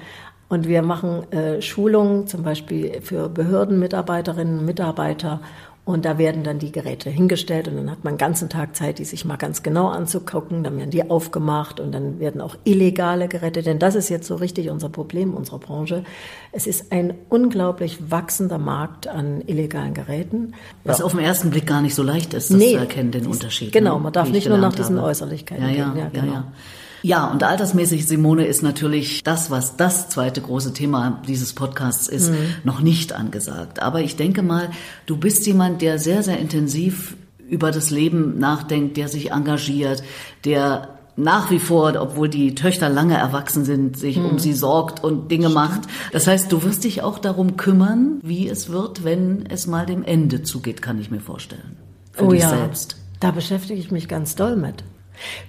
Und 0.49 0.67
wir 0.67 0.83
machen 0.83 1.31
äh, 1.31 1.61
Schulungen 1.61 2.27
zum 2.27 2.43
Beispiel 2.43 3.03
für 3.03 3.29
Behördenmitarbeiterinnen 3.29 4.61
und 4.61 4.65
Mitarbeiter 4.65 5.41
und 5.89 6.05
da 6.05 6.19
werden 6.19 6.45
dann 6.45 6.59
die 6.59 6.71
Geräte 6.71 7.09
hingestellt 7.09 7.67
und 7.67 7.77
dann 7.77 7.91
hat 7.91 8.05
man 8.05 8.13
den 8.13 8.19
ganzen 8.19 8.51
Tag 8.51 8.77
Zeit, 8.77 8.99
die 8.99 9.07
sich 9.07 9.25
mal 9.25 9.37
ganz 9.37 9.63
genau 9.63 9.89
anzugucken. 9.89 10.63
Dann 10.63 10.77
werden 10.77 10.91
die 10.91 11.09
aufgemacht 11.09 11.81
und 11.81 11.93
dann 11.93 12.21
werden 12.21 12.43
auch 12.43 12.57
illegale 12.65 13.27
Geräte, 13.27 13.63
denn 13.63 13.79
das 13.79 13.95
ist 13.95 14.11
jetzt 14.11 14.27
so 14.27 14.35
richtig 14.35 14.69
unser 14.69 14.91
Problem 14.91 15.33
unserer 15.33 15.59
Branche. 15.59 16.05
Es 16.53 16.67
ist 16.67 16.93
ein 16.93 17.15
unglaublich 17.31 18.11
wachsender 18.11 18.59
Markt 18.59 19.09
an 19.09 19.43
illegalen 19.47 19.95
Geräten. 19.95 20.53
Was 20.85 20.99
ja. 20.99 21.07
auf 21.07 21.13
den 21.13 21.21
ersten 21.21 21.49
Blick 21.49 21.67
gar 21.67 21.81
nicht 21.81 21.95
so 21.95 22.03
leicht 22.03 22.35
ist, 22.35 22.51
das 22.51 22.59
nee, 22.59 22.75
zu 22.75 22.81
erkennen, 22.81 23.11
den 23.11 23.27
Unterschied. 23.27 23.73
Genau, 23.73 23.97
ne, 23.97 24.03
man 24.03 24.13
darf 24.13 24.29
nicht 24.29 24.47
nur 24.47 24.59
nach 24.59 24.75
diesen 24.75 24.99
habe. 24.99 25.09
Äußerlichkeiten 25.09 25.65
ja, 25.65 25.71
ja, 25.71 25.89
gehen. 25.89 25.99
Ja, 26.01 26.09
genau. 26.11 26.27
Ja, 26.27 26.33
ja. 26.33 26.53
Ja, 27.03 27.27
und 27.27 27.43
altersmäßig, 27.43 28.07
Simone, 28.07 28.47
ist 28.47 28.63
natürlich 28.63 29.23
das, 29.23 29.51
was 29.51 29.77
das 29.77 30.09
zweite 30.09 30.41
große 30.41 30.73
Thema 30.73 31.23
dieses 31.27 31.53
Podcasts 31.53 32.09
ist, 32.09 32.31
mhm. 32.31 32.37
noch 32.65 32.81
nicht 32.81 33.13
angesagt. 33.13 33.81
Aber 33.81 34.01
ich 34.01 34.17
denke 34.17 34.43
mal, 34.43 34.71
du 35.07 35.17
bist 35.17 35.47
jemand, 35.47 35.83
der 35.83 35.99
sehr, 35.99 36.23
sehr 36.23 36.39
intensiv 36.39 37.17
über 37.49 37.71
das 37.71 37.91
Leben 37.91 38.39
nachdenkt, 38.39 38.97
der 38.97 39.09
sich 39.09 39.31
engagiert, 39.31 40.03
der 40.45 40.99
nach 41.19 41.51
wie 41.51 41.59
vor, 41.59 41.95
obwohl 42.01 42.29
die 42.29 42.55
Töchter 42.55 42.89
lange 42.89 43.17
erwachsen 43.17 43.65
sind, 43.65 43.99
sich 43.99 44.17
hm. 44.17 44.25
um 44.25 44.39
sie 44.39 44.53
sorgt 44.53 45.03
und 45.03 45.31
Dinge 45.33 45.49
macht. 45.49 45.83
Das 46.13 46.29
heißt, 46.29 46.53
du 46.53 46.63
wirst 46.63 46.85
dich 46.85 47.03
auch 47.03 47.19
darum 47.19 47.57
kümmern, 47.57 48.21
wie 48.23 48.49
es 48.49 48.71
wird, 48.71 49.03
wenn 49.03 49.45
es 49.47 49.67
mal 49.67 49.85
dem 49.85 50.05
Ende 50.05 50.45
zugeht, 50.45 50.81
kann 50.81 51.01
ich 51.01 51.11
mir 51.11 51.21
vorstellen. 51.21 51.77
Für 52.13 52.27
oh 52.27 52.31
dich 52.31 52.43
ja. 52.43 52.51
selbst. 52.51 52.97
Da 53.19 53.33
beschäftige 53.33 53.81
ich 53.81 53.91
mich 53.91 54.07
ganz 54.07 54.37
doll 54.37 54.55
mit. 54.55 54.85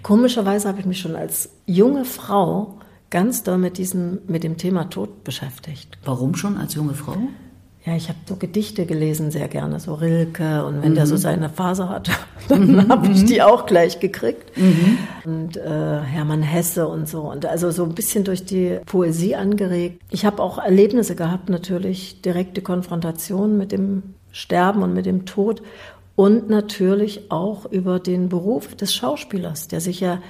Komischerweise 0.04 0.68
habe 0.68 0.80
ich 0.80 0.86
mich 0.86 1.00
schon 1.00 1.16
als 1.16 1.50
junge 1.66 2.06
Frau 2.06 2.80
ganz 3.10 3.44
doll 3.44 3.58
mit 3.58 3.78
diesem, 3.78 4.20
mit 4.28 4.44
dem 4.44 4.58
Thema 4.58 4.90
Tod 4.90 5.24
beschäftigt. 5.24 5.98
Warum 6.04 6.36
schon 6.36 6.58
als 6.58 6.76
junge 6.76 6.94
Frau? 6.94 7.16
Ja, 7.86 7.96
ich 7.96 8.10
habe 8.10 8.20
so 8.28 8.36
Gedichte 8.36 8.86
gelesen, 8.86 9.32
sehr 9.32 9.48
gerne, 9.48 9.80
so 9.80 9.94
Rilke. 9.94 10.66
Und 10.66 10.84
wenn 10.84 10.92
mhm. 10.92 10.96
der 10.96 11.08
so 11.08 11.16
mhm. 11.16 11.20
seine 11.20 11.50
Phase 11.50 11.90
hat, 11.90 12.10
dann 12.50 12.74
mhm. 12.74 12.90
habe 12.90 13.08
ich 13.08 13.26
die 13.26 13.42
auch 13.42 13.66
gleich 13.66 14.00
gekriegt. 14.00 14.56
Mhm. 14.58 14.98
Und 15.24 15.58
äh, 15.58 16.02
Hermann 16.02 16.44
Hesse 16.44 16.88
und 16.88 17.08
so. 17.08 17.22
Und 17.22 17.46
also 17.46 17.72
so 17.72 17.84
ein 17.86 17.96
bisschen 17.96 18.26
durch 18.26 18.46
die 18.46 18.80
Poesie 18.86 19.36
angeregt. 19.36 20.02
Ich 20.10 20.26
habe 20.26 20.44
auch 20.44 20.58
Erlebnisse 20.58 21.16
gehabt, 21.16 21.50
natürlich 21.50 22.22
direkte 22.22 22.62
Konfrontation 22.62 23.58
mit 23.58 23.72
dem 23.72 24.04
Sterben 24.32 24.84
und 24.84 24.94
mit 24.94 25.06
dem 25.06 25.26
Tod 25.26 25.64
und 26.20 26.50
natürlich 26.50 27.32
auch 27.32 27.66
über 27.72 27.98
den 27.98 28.28
Beruf 28.28 28.76
des 28.76 28.94
Schauspielers, 28.94 29.70
der 29.70 29.80
sich 29.80 30.02
ja 30.02 30.22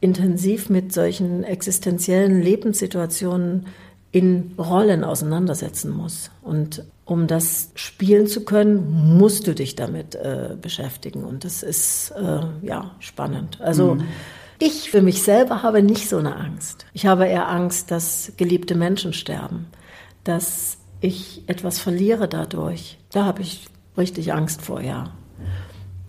intensiv 0.00 0.68
mit 0.68 0.92
solchen 0.92 1.44
existenziellen 1.44 2.42
Lebenssituationen 2.42 3.66
in 4.10 4.54
Rollen 4.58 5.04
auseinandersetzen 5.04 5.96
muss. 5.96 6.32
Und 6.42 6.82
um 7.04 7.28
das 7.28 7.70
spielen 7.76 8.26
zu 8.26 8.44
können, 8.44 9.16
musst 9.16 9.46
du 9.46 9.54
dich 9.54 9.76
damit 9.76 10.16
äh, 10.16 10.56
beschäftigen. 10.60 11.22
Und 11.22 11.44
das 11.44 11.62
ist 11.62 12.10
äh, 12.16 12.40
ja 12.66 12.96
spannend. 12.98 13.60
Also 13.60 13.94
mhm. 13.94 14.08
ich 14.58 14.90
für 14.90 15.02
mich 15.02 15.22
selber 15.22 15.62
habe 15.62 15.84
nicht 15.84 16.08
so 16.08 16.16
eine 16.16 16.34
Angst. 16.34 16.84
Ich 16.94 17.06
habe 17.06 17.26
eher 17.26 17.48
Angst, 17.48 17.92
dass 17.92 18.32
geliebte 18.36 18.74
Menschen 18.74 19.12
sterben, 19.12 19.68
dass 20.24 20.78
ich 21.00 21.44
etwas 21.46 21.78
verliere 21.78 22.26
dadurch. 22.26 22.98
Da 23.12 23.24
habe 23.24 23.42
ich 23.42 23.68
richtig 23.96 24.32
Angst 24.32 24.62
vor, 24.62 24.80
ja. 24.80 25.12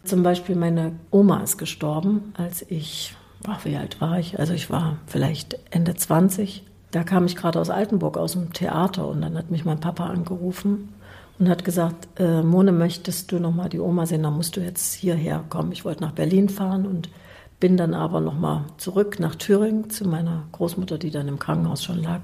Zum 0.03 0.23
Beispiel 0.23 0.55
meine 0.55 0.93
Oma 1.11 1.41
ist 1.41 1.57
gestorben, 1.57 2.33
als 2.37 2.65
ich, 2.69 3.15
ach, 3.47 3.65
wie 3.65 3.75
alt 3.75 3.99
war 4.01 4.19
ich? 4.19 4.39
Also 4.39 4.53
ich 4.53 4.69
war 4.69 4.97
vielleicht 5.07 5.59
Ende 5.71 5.95
20. 5.95 6.63
Da 6.91 7.03
kam 7.03 7.25
ich 7.25 7.35
gerade 7.35 7.59
aus 7.59 7.69
Altenburg, 7.69 8.17
aus 8.17 8.33
dem 8.33 8.53
Theater 8.53 9.07
und 9.07 9.21
dann 9.21 9.37
hat 9.37 9.51
mich 9.51 9.65
mein 9.65 9.79
Papa 9.79 10.07
angerufen 10.07 10.93
und 11.37 11.49
hat 11.49 11.63
gesagt, 11.63 12.07
äh, 12.19 12.41
Mone, 12.41 12.71
möchtest 12.71 13.31
du 13.31 13.39
nochmal 13.39 13.69
die 13.69 13.79
Oma 13.79 14.05
sehen? 14.05 14.23
Dann 14.23 14.35
musst 14.35 14.57
du 14.57 14.61
jetzt 14.61 14.93
hierher 14.93 15.43
kommen. 15.49 15.71
Ich 15.71 15.85
wollte 15.85 16.03
nach 16.03 16.11
Berlin 16.11 16.49
fahren 16.49 16.85
und 16.85 17.09
bin 17.59 17.77
dann 17.77 17.93
aber 17.93 18.21
nochmal 18.21 18.65
zurück 18.77 19.19
nach 19.19 19.35
Thüringen 19.35 19.89
zu 19.89 20.07
meiner 20.07 20.43
Großmutter, 20.53 20.97
die 20.97 21.11
dann 21.11 21.27
im 21.27 21.39
Krankenhaus 21.39 21.83
schon 21.83 22.01
lag. 22.01 22.21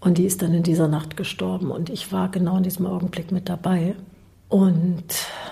Und 0.00 0.18
die 0.18 0.24
ist 0.24 0.42
dann 0.42 0.54
in 0.54 0.62
dieser 0.62 0.88
Nacht 0.88 1.16
gestorben 1.16 1.70
und 1.70 1.90
ich 1.90 2.12
war 2.12 2.30
genau 2.30 2.56
in 2.56 2.62
diesem 2.62 2.86
Augenblick 2.86 3.32
mit 3.32 3.48
dabei. 3.48 3.96
Und 4.48 5.04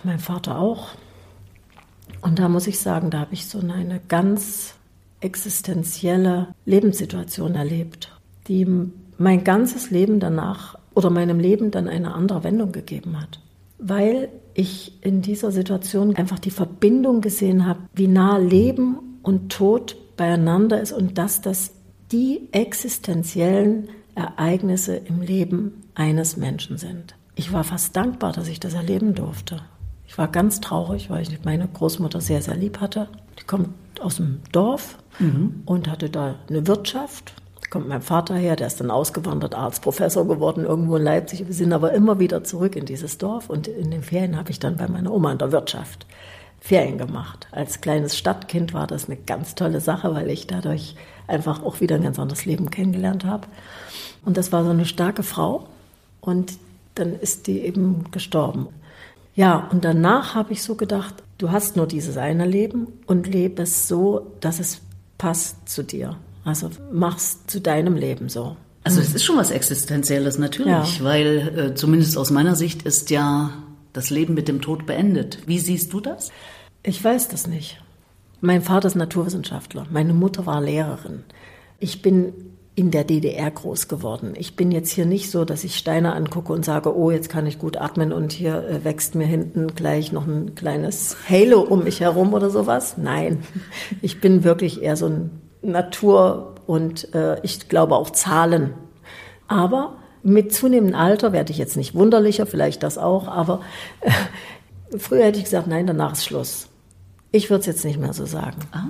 mein 0.05 0.19
Vater 0.19 0.59
auch. 0.59 0.89
Und 2.23 2.39
da 2.39 2.49
muss 2.49 2.67
ich 2.67 2.79
sagen, 2.79 3.11
da 3.11 3.21
habe 3.21 3.35
ich 3.35 3.47
so 3.47 3.59
eine 3.59 4.01
ganz 4.09 4.75
existenzielle 5.21 6.49
Lebenssituation 6.65 7.55
erlebt, 7.55 8.13
die 8.49 8.67
mein 9.19 9.45
ganzes 9.45 9.91
Leben 9.91 10.21
danach 10.21 10.79
oder 10.95 11.11
meinem 11.11 11.39
Leben 11.39 11.71
dann 11.71 11.89
eine 11.89 12.15
andere 12.15 12.45
Wendung 12.45 12.73
gegeben 12.73 13.21
hat. 13.21 13.41
Weil 13.79 14.31
ich 14.55 14.93
in 15.03 15.21
dieser 15.21 15.53
Situation 15.53 16.17
einfach 16.17 16.39
die 16.39 16.51
Verbindung 16.51 17.21
gesehen 17.21 17.67
habe, 17.67 17.81
wie 17.95 18.09
nah 18.09 18.39
Leben 18.39 18.99
und 19.23 19.53
Tod 19.53 19.97
beieinander 20.17 20.81
ist 20.81 20.93
und 20.93 21.19
dass 21.19 21.43
das 21.43 21.73
die 22.13 22.49
existenziellen 22.53 23.89
Ereignisse 24.15 24.97
im 24.97 25.21
Leben 25.21 25.85
eines 25.95 26.37
Menschen 26.37 26.79
sind. 26.79 27.15
Ich 27.39 27.53
war 27.53 27.65
fast 27.65 27.95
dankbar, 27.95 28.33
dass 28.33 28.49
ich 28.49 28.61
das 28.61 28.73
erleben 28.73 29.15
durfte. 29.15 29.61
Ich 30.07 30.17
war 30.17 30.27
ganz 30.27 30.61
traurig, 30.61 31.11
weil 31.11 31.23
ich 31.23 31.45
meine 31.45 31.69
Großmutter 31.69 32.21
sehr, 32.23 32.41
sehr 32.41 32.57
lieb 32.57 32.81
hatte. 32.81 33.09
Die 33.39 33.45
kommt 33.45 33.69
aus 34.01 34.17
dem 34.17 34.41
Dorf 34.53 34.97
mhm. 35.19 35.63
und 35.67 35.89
hatte 35.89 36.09
da 36.09 36.37
eine 36.49 36.67
Wirtschaft. 36.67 37.35
Da 37.61 37.69
kommt 37.69 37.89
mein 37.89 38.01
Vater 38.01 38.37
her, 38.37 38.57
der 38.57 38.69
ist 38.69 38.81
dann 38.81 38.91
ausgewandert, 38.91 39.55
Arzt, 39.55 39.83
Professor 39.83 40.27
geworden 40.27 40.65
irgendwo 40.65 40.97
in 40.97 41.03
Leipzig. 41.03 41.47
Wir 41.47 41.53
sind 41.53 41.75
aber 41.75 41.93
immer 41.93 42.19
wieder 42.19 42.43
zurück 42.43 42.75
in 42.75 42.87
dieses 42.87 43.19
Dorf 43.19 43.51
und 43.51 43.69
in 43.69 43.91
den 43.91 44.03
Ferien 44.03 44.39
habe 44.39 44.51
ich 44.51 44.59
dann 44.59 44.79
bei 44.79 44.89
meiner 44.89 45.13
Oma 45.13 45.33
in 45.33 45.39
der 45.39 45.53
Wirtschaft 45.53 46.07
Ferien 46.59 46.97
gemacht. 46.97 47.49
Als 47.53 47.83
kleines 47.83 48.17
Stadtkind 48.17 48.73
war 48.73 48.87
das 48.87 49.07
eine 49.07 49.17
ganz 49.17 49.55
tolle 49.55 49.81
Sache, 49.81 50.15
weil 50.15 50.31
ich 50.31 50.47
dadurch 50.47 50.97
einfach 51.27 51.63
auch 51.63 51.81
wieder 51.81 51.97
ein 51.97 52.03
ganz 52.03 52.19
anderes 52.19 52.47
Leben 52.47 52.71
kennengelernt 52.71 53.27
habe. 53.27 53.47
Und 54.25 54.39
das 54.39 54.53
war 54.53 54.65
so 54.65 54.71
eine 54.71 54.87
starke 54.87 55.23
Frau 55.23 55.69
und 56.23 56.55
dann 56.99 57.15
ist 57.15 57.47
die 57.47 57.61
eben 57.61 58.11
gestorben. 58.11 58.69
Ja, 59.35 59.69
und 59.71 59.85
danach 59.85 60.35
habe 60.35 60.53
ich 60.53 60.63
so 60.63 60.75
gedacht, 60.75 61.15
du 61.39 61.51
hast 61.51 61.77
nur 61.77 61.87
dieses 61.87 62.17
eine 62.17 62.47
Leben 62.47 62.89
und 63.07 63.27
lebe 63.27 63.63
es 63.63 63.87
so, 63.87 64.33
dass 64.41 64.59
es 64.59 64.81
passt 65.19 65.69
zu 65.69 65.83
dir. 65.83 66.17
Also 66.45 66.71
mach's 66.93 67.47
zu 67.47 67.61
deinem 67.61 67.97
Leben 67.97 68.29
so. 68.29 68.57
Also 68.83 69.01
es 69.01 69.15
ist 69.15 69.25
schon 69.25 69.37
was 69.37 69.51
Existenzielles 69.51 70.39
natürlich, 70.39 70.99
ja. 70.99 71.05
weil 71.05 71.59
äh, 71.59 71.75
zumindest 71.75 72.17
aus 72.17 72.31
meiner 72.31 72.55
Sicht 72.55 72.83
ist 72.83 73.11
ja 73.11 73.51
das 73.93 74.11
Leben 74.11 74.35
mit 74.35 74.47
dem 74.47 74.63
Tod 74.63 74.87
beendet. 74.87 75.39
Wie 75.47 75.59
siehst 75.59 75.93
du 75.93 76.01
das? 76.01 76.31
Ich 76.83 77.03
weiß 77.03 77.29
das 77.29 77.49
nicht. 77.49 77.83
Mein 78.41 78.63
Vater 78.63 78.87
ist 78.87 78.95
Naturwissenschaftler, 78.95 79.87
meine 79.91 80.15
Mutter 80.15 80.47
war 80.47 80.61
Lehrerin. 80.61 81.25
Ich 81.81 82.01
bin 82.01 82.33
in 82.77 82.91
der 82.91 83.05
DDR 83.05 83.51
groß 83.51 83.89
geworden. 83.89 84.35
Ich 84.37 84.55
bin 84.55 84.71
jetzt 84.71 84.91
hier 84.91 85.07
nicht 85.07 85.31
so, 85.31 85.47
dass 85.47 85.65
ich 85.65 85.77
Steine 85.77 86.13
angucke 86.13 86.53
und 86.53 86.63
sage, 86.63 86.95
oh, 86.95 87.11
jetzt 87.11 87.31
kann 87.31 87.47
ich 87.47 87.59
gut 87.59 87.79
atmen 87.79 88.13
und 88.13 88.33
hier 88.33 88.69
äh, 88.69 88.85
wächst 88.85 89.15
mir 89.15 89.27
hinten 89.27 89.75
gleich 89.75 90.13
noch 90.13 90.27
ein 90.27 90.55
kleines 90.55 91.17
Halo 91.29 91.63
um 91.63 91.85
mich 91.85 92.01
herum 92.01 92.35
oder 92.35 92.51
sowas. 92.51 92.97
Nein, 92.99 93.43
ich 94.03 94.21
bin 94.21 94.45
wirklich 94.45 94.83
eher 94.83 94.97
so 94.97 95.07
ein 95.07 95.31
Natur 95.63 96.55
und 96.67 97.15
äh, 97.15 97.41
ich 97.43 97.71
glaube 97.71 97.97
auch 97.97 98.11
Zahlen. 98.11 98.75
Aber 99.49 99.95
mit 100.23 100.53
zunehmendem 100.53 101.01
Alter 101.01 101.33
werde 101.33 101.53
ich 101.53 101.59
jetzt 101.59 101.79
nicht 101.79 101.95
wunderlicher, 101.95 102.45
vielleicht 102.45 102.83
das 102.83 102.99
auch, 102.99 103.27
aber 103.27 103.63
äh, 104.03 104.11
früher 104.99 105.25
hätte 105.25 105.39
ich 105.39 105.45
gesagt, 105.45 105.67
nein, 105.67 105.87
danach 105.87 106.13
ist 106.13 106.27
Schluss. 106.27 106.69
Ich 107.33 107.49
würde 107.49 107.61
es 107.61 107.67
jetzt 107.67 107.87
nicht 107.87 107.99
mehr 107.99 108.13
so 108.13 108.27
sagen. 108.27 108.61
Ah. 108.73 108.89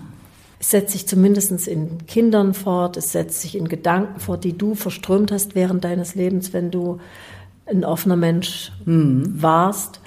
Es 0.59 0.71
setzt 0.71 0.93
sich 0.93 1.07
zumindest 1.07 1.69
in 1.69 2.07
Kindern 2.07 2.55
fort, 2.55 2.97
es 2.97 3.13
setzt 3.13 3.43
sich 3.43 3.57
in 3.57 3.69
Gedanken 3.69 4.21
fort, 4.21 4.45
die 4.45 4.57
du 4.57 4.75
verströmt 4.75 5.31
hast 5.31 5.55
während 5.55 5.85
deines 5.85 6.15
Lebens, 6.15 6.53
wenn 6.53 6.71
du 6.71 6.99
ein 7.67 7.85
offener 7.85 8.17
Mensch 8.17 8.73
mhm. 8.85 9.43
warst. 9.43 10.01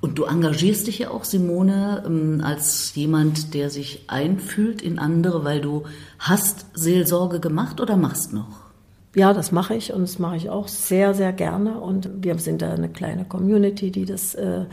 Und 0.00 0.18
du 0.18 0.24
engagierst 0.24 0.86
dich 0.86 1.00
ja 1.00 1.10
auch, 1.10 1.24
Simone, 1.24 2.02
ähm, 2.06 2.40
als 2.42 2.94
jemand, 2.94 3.52
der 3.52 3.68
sich 3.68 4.04
einfühlt 4.06 4.80
in 4.80 4.98
andere, 4.98 5.44
weil 5.44 5.60
du 5.60 5.82
hast 6.18 6.66
Seelsorge 6.72 7.38
gemacht 7.38 7.80
oder 7.80 7.96
machst 7.96 8.32
noch? 8.32 8.70
Ja, 9.14 9.34
das 9.34 9.52
mache 9.52 9.74
ich 9.74 9.92
und 9.92 10.02
das 10.02 10.18
mache 10.18 10.36
ich 10.36 10.48
auch 10.48 10.68
sehr, 10.68 11.12
sehr 11.14 11.32
gerne. 11.32 11.80
Und 11.80 12.08
wir 12.22 12.38
sind 12.38 12.62
da 12.62 12.72
eine 12.72 12.88
kleine 12.88 13.26
Community, 13.26 13.90
die 13.90 14.06
das 14.06 14.34
äh, 14.34 14.64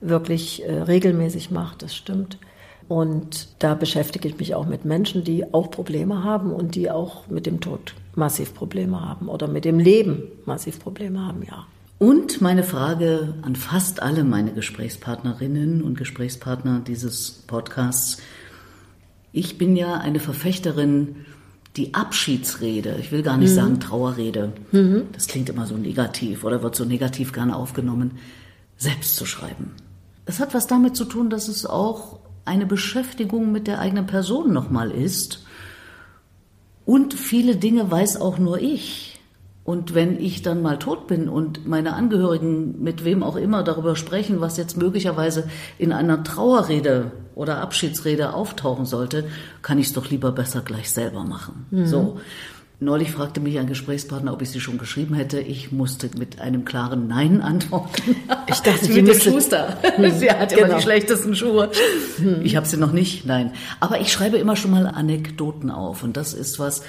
wirklich 0.00 0.64
äh, 0.64 0.82
regelmäßig 0.82 1.50
macht, 1.52 1.82
das 1.82 1.94
stimmt. 1.94 2.38
Und 2.88 3.48
da 3.58 3.74
beschäftige 3.74 4.28
ich 4.28 4.38
mich 4.38 4.54
auch 4.54 4.66
mit 4.66 4.84
Menschen, 4.84 5.24
die 5.24 5.52
auch 5.54 5.70
Probleme 5.70 6.22
haben 6.22 6.52
und 6.52 6.74
die 6.74 6.90
auch 6.90 7.28
mit 7.28 7.46
dem 7.46 7.60
Tod 7.60 7.94
massiv 8.14 8.54
Probleme 8.54 9.00
haben 9.00 9.28
oder 9.28 9.48
mit 9.48 9.64
dem 9.64 9.78
Leben 9.78 10.22
massiv 10.44 10.80
Probleme 10.80 11.20
haben, 11.20 11.42
ja. 11.42 11.66
Und 11.98 12.40
meine 12.40 12.64
Frage 12.64 13.34
an 13.42 13.56
fast 13.56 14.02
alle 14.02 14.24
meine 14.24 14.52
Gesprächspartnerinnen 14.52 15.82
und 15.82 15.96
Gesprächspartner 15.96 16.80
dieses 16.86 17.30
Podcasts. 17.46 18.18
Ich 19.32 19.58
bin 19.58 19.76
ja 19.76 19.94
eine 19.94 20.20
Verfechterin, 20.20 21.24
die 21.76 21.94
Abschiedsrede, 21.94 22.96
ich 23.00 23.10
will 23.10 23.22
gar 23.22 23.36
nicht 23.36 23.50
mhm. 23.50 23.54
sagen 23.54 23.80
Trauerrede, 23.80 24.52
mhm. 24.70 25.04
das 25.12 25.26
klingt 25.26 25.48
immer 25.48 25.66
so 25.66 25.76
negativ 25.76 26.44
oder 26.44 26.62
wird 26.62 26.76
so 26.76 26.84
negativ 26.84 27.32
gerne 27.32 27.56
aufgenommen, 27.56 28.12
selbst 28.76 29.16
zu 29.16 29.24
schreiben. 29.26 29.72
Es 30.26 30.40
hat 30.40 30.54
was 30.54 30.66
damit 30.66 30.96
zu 30.96 31.04
tun, 31.04 31.30
dass 31.30 31.48
es 31.48 31.66
auch 31.66 32.20
eine 32.44 32.66
Beschäftigung 32.66 33.52
mit 33.52 33.66
der 33.66 33.78
eigenen 33.80 34.06
Person 34.06 34.52
nochmal 34.52 34.90
ist. 34.90 35.44
Und 36.84 37.14
viele 37.14 37.56
Dinge 37.56 37.90
weiß 37.90 38.20
auch 38.20 38.38
nur 38.38 38.60
ich. 38.60 39.20
Und 39.64 39.94
wenn 39.94 40.20
ich 40.20 40.42
dann 40.42 40.60
mal 40.60 40.78
tot 40.78 41.06
bin 41.06 41.26
und 41.26 41.66
meine 41.66 41.94
Angehörigen 41.94 42.82
mit 42.82 43.04
wem 43.06 43.22
auch 43.22 43.36
immer 43.36 43.62
darüber 43.62 43.96
sprechen, 43.96 44.42
was 44.42 44.58
jetzt 44.58 44.76
möglicherweise 44.76 45.48
in 45.78 45.90
einer 45.90 46.22
Trauerrede 46.22 47.12
oder 47.34 47.62
Abschiedsrede 47.62 48.34
auftauchen 48.34 48.84
sollte, 48.84 49.24
kann 49.62 49.78
ich 49.78 49.86
es 49.86 49.92
doch 49.94 50.10
lieber 50.10 50.32
besser 50.32 50.60
gleich 50.60 50.90
selber 50.90 51.24
machen. 51.24 51.66
Mhm. 51.70 51.86
So. 51.86 52.20
Neulich 52.84 53.10
fragte 53.10 53.40
mich 53.40 53.58
ein 53.58 53.66
Gesprächspartner, 53.66 54.32
ob 54.32 54.42
ich 54.42 54.50
sie 54.50 54.60
schon 54.60 54.76
geschrieben 54.76 55.14
hätte. 55.14 55.40
Ich 55.40 55.72
musste 55.72 56.10
mit 56.18 56.38
einem 56.38 56.64
klaren 56.64 57.08
Nein 57.08 57.40
antworten. 57.40 58.16
Ich 58.46 58.60
dachte, 58.60 58.84
sie 58.84 59.02
mit 59.02 59.22
Schuster. 59.22 59.78
sie 60.18 60.30
hat 60.30 60.50
genau. 60.50 60.66
immer 60.66 60.76
die 60.76 60.82
schlechtesten 60.82 61.34
Schuhe. 61.34 61.70
Hm. 62.18 62.42
Ich 62.44 62.56
habe 62.56 62.66
sie 62.66 62.76
noch 62.76 62.92
nicht, 62.92 63.24
nein. 63.24 63.52
Aber 63.80 64.00
ich 64.00 64.12
schreibe 64.12 64.36
immer 64.36 64.54
schon 64.54 64.70
mal 64.70 64.86
Anekdoten 64.86 65.70
auf. 65.70 66.02
Und 66.02 66.16
das 66.16 66.34
ist 66.34 66.58
was, 66.58 66.82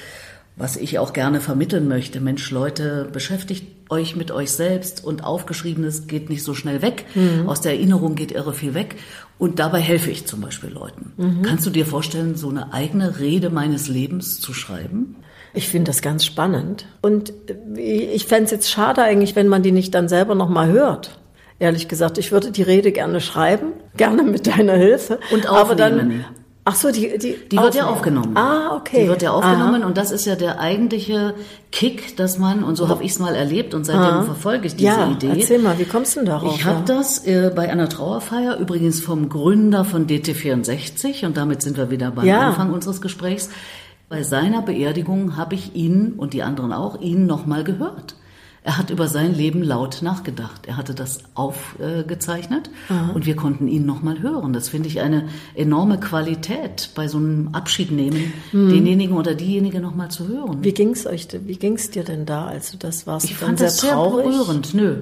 was 0.58 0.76
ich 0.76 1.00
auch 1.00 1.14
gerne 1.14 1.40
vermitteln 1.40 1.88
möchte. 1.88 2.20
Mensch, 2.20 2.52
Leute, 2.52 3.10
beschäftigt 3.12 3.68
euch 3.90 4.16
mit 4.16 4.32
euch 4.32 4.52
selbst 4.52 5.04
und 5.04 5.24
Aufgeschriebenes 5.24 6.08
geht 6.08 6.30
nicht 6.30 6.44
so 6.44 6.54
schnell 6.54 6.82
weg. 6.82 7.06
Mhm. 7.16 7.48
Aus 7.48 7.62
der 7.62 7.74
Erinnerung 7.74 8.16
geht 8.16 8.32
irre 8.32 8.54
viel 8.54 8.74
weg. 8.74 8.98
Und 9.38 9.60
dabei 9.60 9.80
helfe 9.80 10.12
ich 10.12 10.28
zum 10.28 10.42
Beispiel 10.42 10.70
Leuten. 10.70 11.14
Mhm. 11.18 11.42
Kannst 11.42 11.66
du 11.66 11.70
dir 11.70 11.86
vorstellen, 11.86 12.36
so 12.36 12.50
eine 12.50 12.74
eigene 12.74 13.20
Rede 13.20 13.50
meines 13.50 13.88
Lebens 13.88 14.40
zu 14.40 14.54
schreiben? 14.54 15.16
Ich 15.56 15.70
finde 15.70 15.90
das 15.90 16.02
ganz 16.02 16.26
spannend. 16.26 16.86
Und 17.02 17.34
ich 17.76 18.26
fände 18.26 18.46
es 18.46 18.52
jetzt 18.52 18.70
schade 18.70 19.02
eigentlich, 19.02 19.36
wenn 19.36 19.48
man 19.48 19.64
die 19.64 19.72
nicht 19.72 19.94
dann 19.96 20.08
selber 20.08 20.36
nochmal 20.36 20.68
hört. 20.68 21.18
Ehrlich 21.58 21.88
gesagt, 21.88 22.18
ich 22.18 22.34
würde 22.34 22.52
die 22.52 22.64
Rede 22.64 22.92
gerne 22.92 23.22
schreiben, 23.22 23.68
gerne 23.96 24.24
mit 24.24 24.46
deiner 24.48 24.74
Hilfe. 24.74 25.20
Und 25.32 25.48
aufnehmen. 25.48 25.62
Aber 25.62 25.76
dann, 25.76 26.26
ach 26.66 26.76
so, 26.76 26.92
die, 26.92 27.18
die, 27.18 27.38
die 27.50 27.58
wird 27.58 27.76
ja 27.76 27.86
aufgenommen. 27.86 28.36
Ah, 28.36 28.76
okay. 28.76 29.04
Die 29.04 29.08
wird 29.08 29.22
ja 29.22 29.32
aufgenommen 29.32 29.82
Aha. 29.82 29.88
und 29.88 29.98
das 29.98 30.12
ist 30.12 30.26
ja 30.26 30.36
der 30.36 30.60
eigentliche 30.60 31.34
Kick, 31.72 32.18
dass 32.18 32.38
man, 32.38 32.66
und 32.66 32.76
so 32.76 32.90
habe 32.90 33.04
ich 33.06 33.12
es 33.12 33.20
mal 33.20 33.36
erlebt 33.36 33.74
und 33.74 33.86
seitdem 33.86 34.04
Aha. 34.04 34.24
verfolge 34.24 34.68
ich 34.68 34.76
diese 34.76 34.90
ja, 34.90 35.10
Idee. 35.10 35.40
erzähl 35.40 35.60
mal, 35.60 35.80
wie 35.80 35.86
kommst 35.86 36.18
du 36.18 36.20
denn 36.20 36.28
darauf? 36.28 36.54
Ich 36.54 36.66
habe 36.66 36.84
das 36.86 37.26
äh, 37.26 37.54
bei 37.56 37.70
einer 37.72 37.88
Trauerfeier, 37.88 38.58
übrigens 38.58 39.00
vom 39.00 39.30
Gründer 39.30 39.86
von 39.86 40.08
DT64 40.08 41.26
und 41.26 41.38
damit 41.38 41.62
sind 41.62 41.78
wir 41.78 41.90
wieder 41.90 42.12
beim 42.12 42.26
ja. 42.26 42.50
Anfang 42.50 42.74
unseres 42.74 43.00
Gesprächs, 43.00 43.50
bei 44.10 44.24
seiner 44.24 44.62
Beerdigung 44.62 45.36
habe 45.36 45.56
ich 45.56 45.76
ihn 45.76 46.14
und 46.14 46.34
die 46.34 46.44
anderen 46.44 46.74
auch 46.74 47.02
ihn 47.02 47.26
nochmal 47.26 47.64
gehört. 47.64 48.16
Er 48.66 48.80
hat 48.80 48.90
über 48.90 49.08
sein 49.08 49.36
Leben 49.36 49.62
laut 49.62 50.02
nachgedacht. 50.02 50.66
Er 50.66 50.76
hatte 50.76 50.96
das 50.96 51.20
aufgezeichnet 51.36 52.72
äh, 52.90 53.14
und 53.14 53.28
wir 53.28 53.36
konnten 53.36 53.68
ihn 53.68 53.86
nochmal 53.86 54.24
hören. 54.24 54.54
Das 54.54 54.70
finde 54.70 54.88
ich 54.90 55.02
eine 55.02 55.30
enorme 55.54 56.00
Qualität, 56.00 56.90
bei 56.96 57.08
so 57.08 57.20
einem 57.20 57.50
Abschied 57.54 57.92
nehmen, 57.92 58.34
mhm. 58.52 58.70
denjenigen 58.70 59.18
oder 59.18 59.36
diejenige 59.36 59.80
nochmal 59.80 60.10
zu 60.10 60.28
hören. 60.28 60.64
Wie 60.64 60.74
ging's 60.74 61.06
euch, 61.06 61.28
wie 61.46 61.58
ging's 61.58 61.92
dir 61.92 62.04
denn 62.04 62.26
da, 62.26 62.48
als 62.48 62.72
du 62.72 62.78
das 62.78 63.06
warst? 63.06 63.26
Ich 63.26 63.36
fand 63.36 63.62
das 63.62 63.82
sehr 63.82 63.92
traurig? 63.92 64.26
berührend. 64.26 64.74
Nö. 64.74 65.02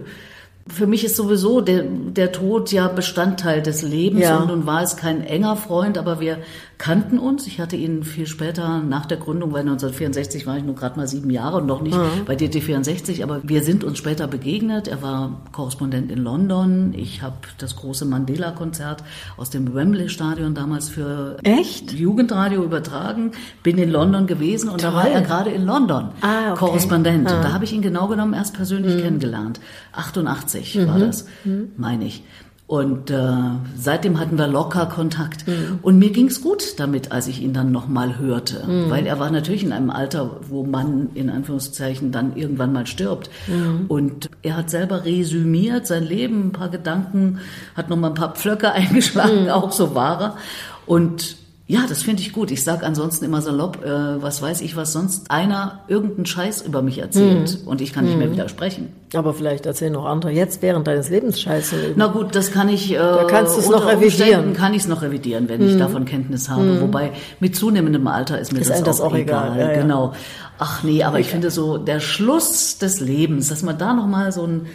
Für 0.66 0.88
mich 0.88 1.04
ist 1.04 1.18
sowieso 1.18 1.60
der, 1.60 1.84
der 1.84 2.32
Tod 2.32 2.72
ja 2.72 2.88
Bestandteil 2.88 3.62
des 3.62 3.82
Lebens 3.82 4.24
ja. 4.24 4.38
und 4.38 4.48
nun 4.48 4.66
war 4.66 4.82
es 4.82 4.96
kein 4.96 5.22
enger 5.22 5.58
Freund, 5.58 5.98
aber 5.98 6.22
wir 6.22 6.38
kannten 6.78 7.20
uns. 7.20 7.48
Ich 7.48 7.60
hatte 7.60 7.76
ihn 7.76 8.04
viel 8.04 8.28
später 8.28 8.80
nach 8.80 9.06
der 9.06 9.18
Gründung, 9.18 9.52
weil 9.52 9.62
1964 9.62 10.48
war 10.48 10.58
ich 10.58 10.64
nur 10.64 10.76
gerade 10.76 10.98
mal 10.98 11.08
sieben 11.08 11.30
Jahre 11.30 11.58
und 11.58 11.66
noch 11.66 11.82
nicht 11.82 11.98
mhm. 11.98 12.26
bei 12.26 12.36
DT64, 12.36 13.24
aber 13.24 13.42
wir 13.44 13.62
sind 13.62 13.84
uns 13.84 13.98
später 13.98 14.28
begegnet. 14.28 14.88
Er 14.88 15.02
war 15.02 15.42
Korrespondent 15.52 16.12
in 16.12 16.20
London. 16.20 16.94
Ich 16.96 17.22
habe 17.22 17.36
das 17.58 17.76
große 17.76 18.06
Mandela-Konzert 18.06 19.04
aus 19.36 19.50
dem 19.50 19.74
Wembley-Stadion 19.74 20.56
damals 20.56 20.88
für 20.88 21.38
Echt? 21.44 21.92
Jugendradio 21.92 22.64
übertragen. 22.64 23.32
Bin 23.64 23.78
in 23.78 23.90
London 23.90 24.28
gewesen 24.28 24.70
und 24.70 24.80
Toll. 24.80 24.92
da 24.92 24.96
war 24.96 25.10
er 25.10 25.22
gerade 25.22 25.50
in 25.50 25.66
London 25.66 26.10
ah, 26.22 26.52
okay. 26.52 26.60
Korrespondent. 26.60 27.30
Ah. 27.30 27.36
Und 27.36 27.44
da 27.44 27.52
habe 27.52 27.66
ich 27.66 27.74
ihn 27.74 27.82
genau 27.82 28.08
genommen 28.08 28.34
erst 28.34 28.54
persönlich 28.54 28.96
mhm. 28.96 29.02
kennengelernt. 29.02 29.60
88 29.92 30.53
mhm. 30.54 30.88
war 30.88 31.00
das, 31.00 31.26
mhm. 31.44 31.72
meine 31.78 32.06
ich. 32.06 32.24
Und 32.66 33.12
äh, 33.12 33.34
seitdem 33.78 34.20
hatten 34.20 34.38
wir 34.38 34.48
locker 34.48 34.88
Kontakt. 34.88 35.48
Mhm. 35.48 35.80
Und 35.82 36.00
mir 36.00 36.12
ging's 36.12 36.42
gut 36.42 36.80
damit, 36.80 37.12
als 37.12 37.28
ich 37.28 37.42
ihn 37.42 37.54
dann 37.54 37.72
nochmal 37.72 38.18
hörte. 38.18 38.66
Mhm. 38.66 38.90
Weil 38.90 39.06
er 39.06 39.20
war 39.20 39.30
natürlich 39.30 39.64
in 39.64 39.74
einem 39.74 39.90
Alter, 39.90 40.40
wo 40.50 40.64
man 40.64 41.10
in 41.14 41.30
Anführungszeichen 41.30 42.12
dann 42.12 42.36
irgendwann 42.36 42.74
mal 42.74 42.88
stirbt. 42.88 43.30
Mhm. 43.48 43.86
Und 43.90 44.30
er 44.42 44.58
hat 44.58 44.70
selber 44.70 45.06
resümiert 45.06 45.86
sein 45.86 46.04
Leben, 46.04 46.48
ein 46.48 46.52
paar 46.52 46.70
Gedanken, 46.70 47.40
hat 47.76 47.90
nochmal 47.90 48.12
ein 48.12 48.16
paar 48.16 48.34
Pflöcke 48.34 48.72
eingeschlagen, 48.74 49.44
mhm. 49.44 49.50
auch 49.50 49.72
so 49.72 49.94
war 49.94 50.22
er. 50.22 50.38
Und 50.86 51.43
Ja, 51.66 51.86
das 51.88 52.04
finde 52.04 52.22
ich 52.22 52.34
gut. 52.34 52.52
Ich 52.52 52.62
sage 52.66 52.86
ansonsten 52.86 53.24
immer 53.24 53.42
salopp, 53.42 53.86
äh, 53.86 54.22
was 54.22 54.42
weiß 54.42 54.60
ich, 54.60 54.76
was 54.76 54.92
sonst 54.92 55.32
einer 55.32 55.80
irgendeinen 55.88 56.26
Scheiß 56.26 56.62
über 56.64 56.82
mich 56.82 56.98
erzählt 57.00 57.60
Mhm. 57.62 57.68
und 57.70 57.80
ich 57.80 57.94
kann 57.94 58.04
nicht 58.04 58.18
mehr 58.18 58.30
widersprechen. 58.30 58.90
Aber 59.14 59.34
vielleicht 59.34 59.66
erzählen 59.66 59.94
noch 59.94 60.06
andere 60.06 60.32
jetzt 60.32 60.62
während 60.62 60.88
deines 60.88 61.10
Lebens 61.10 61.40
Scheiße. 61.40 61.94
Na 61.96 62.08
gut, 62.08 62.36
das 62.36 62.52
kann 62.52 62.68
ich. 62.68 62.92
Äh, 62.92 62.98
da 62.98 63.24
kannst 63.30 63.56
du 63.56 63.62
es 63.62 63.70
noch 63.70 63.88
revidieren. 63.88 64.50
Mhm. 64.50 64.54
Kann 64.56 64.74
ich 64.74 64.82
es 64.82 64.88
noch 64.90 65.02
revidieren, 65.04 65.48
wenn 65.48 65.66
ich 65.66 65.78
davon 65.78 66.04
Kenntnis 66.04 66.50
habe. 66.50 66.82
Wobei 66.82 67.12
mit 67.40 67.56
zunehmendem 67.56 68.08
Alter 68.08 68.40
ist 68.40 68.52
mir 68.52 68.60
Ist 68.60 68.70
das, 68.70 68.84
das 68.84 69.00
auch 69.02 69.16
egal, 69.16 69.58
ja, 69.58 69.72
ja. 69.72 69.82
Genau. 69.82 70.14
Ach 70.60 70.84
nee, 70.84 71.02
aber 71.04 71.20
ich 71.22 71.28
finde 71.28 71.50
so 71.50 71.78
der 71.78 72.02
Schluss 72.02 72.78
des 72.78 73.00
Lebens, 73.00 73.48
dass 73.48 73.64
man 73.64 73.78
da 73.78 73.94
noch 73.94 74.06
mal 74.08 74.34
so 74.34 74.46
ein 74.46 74.66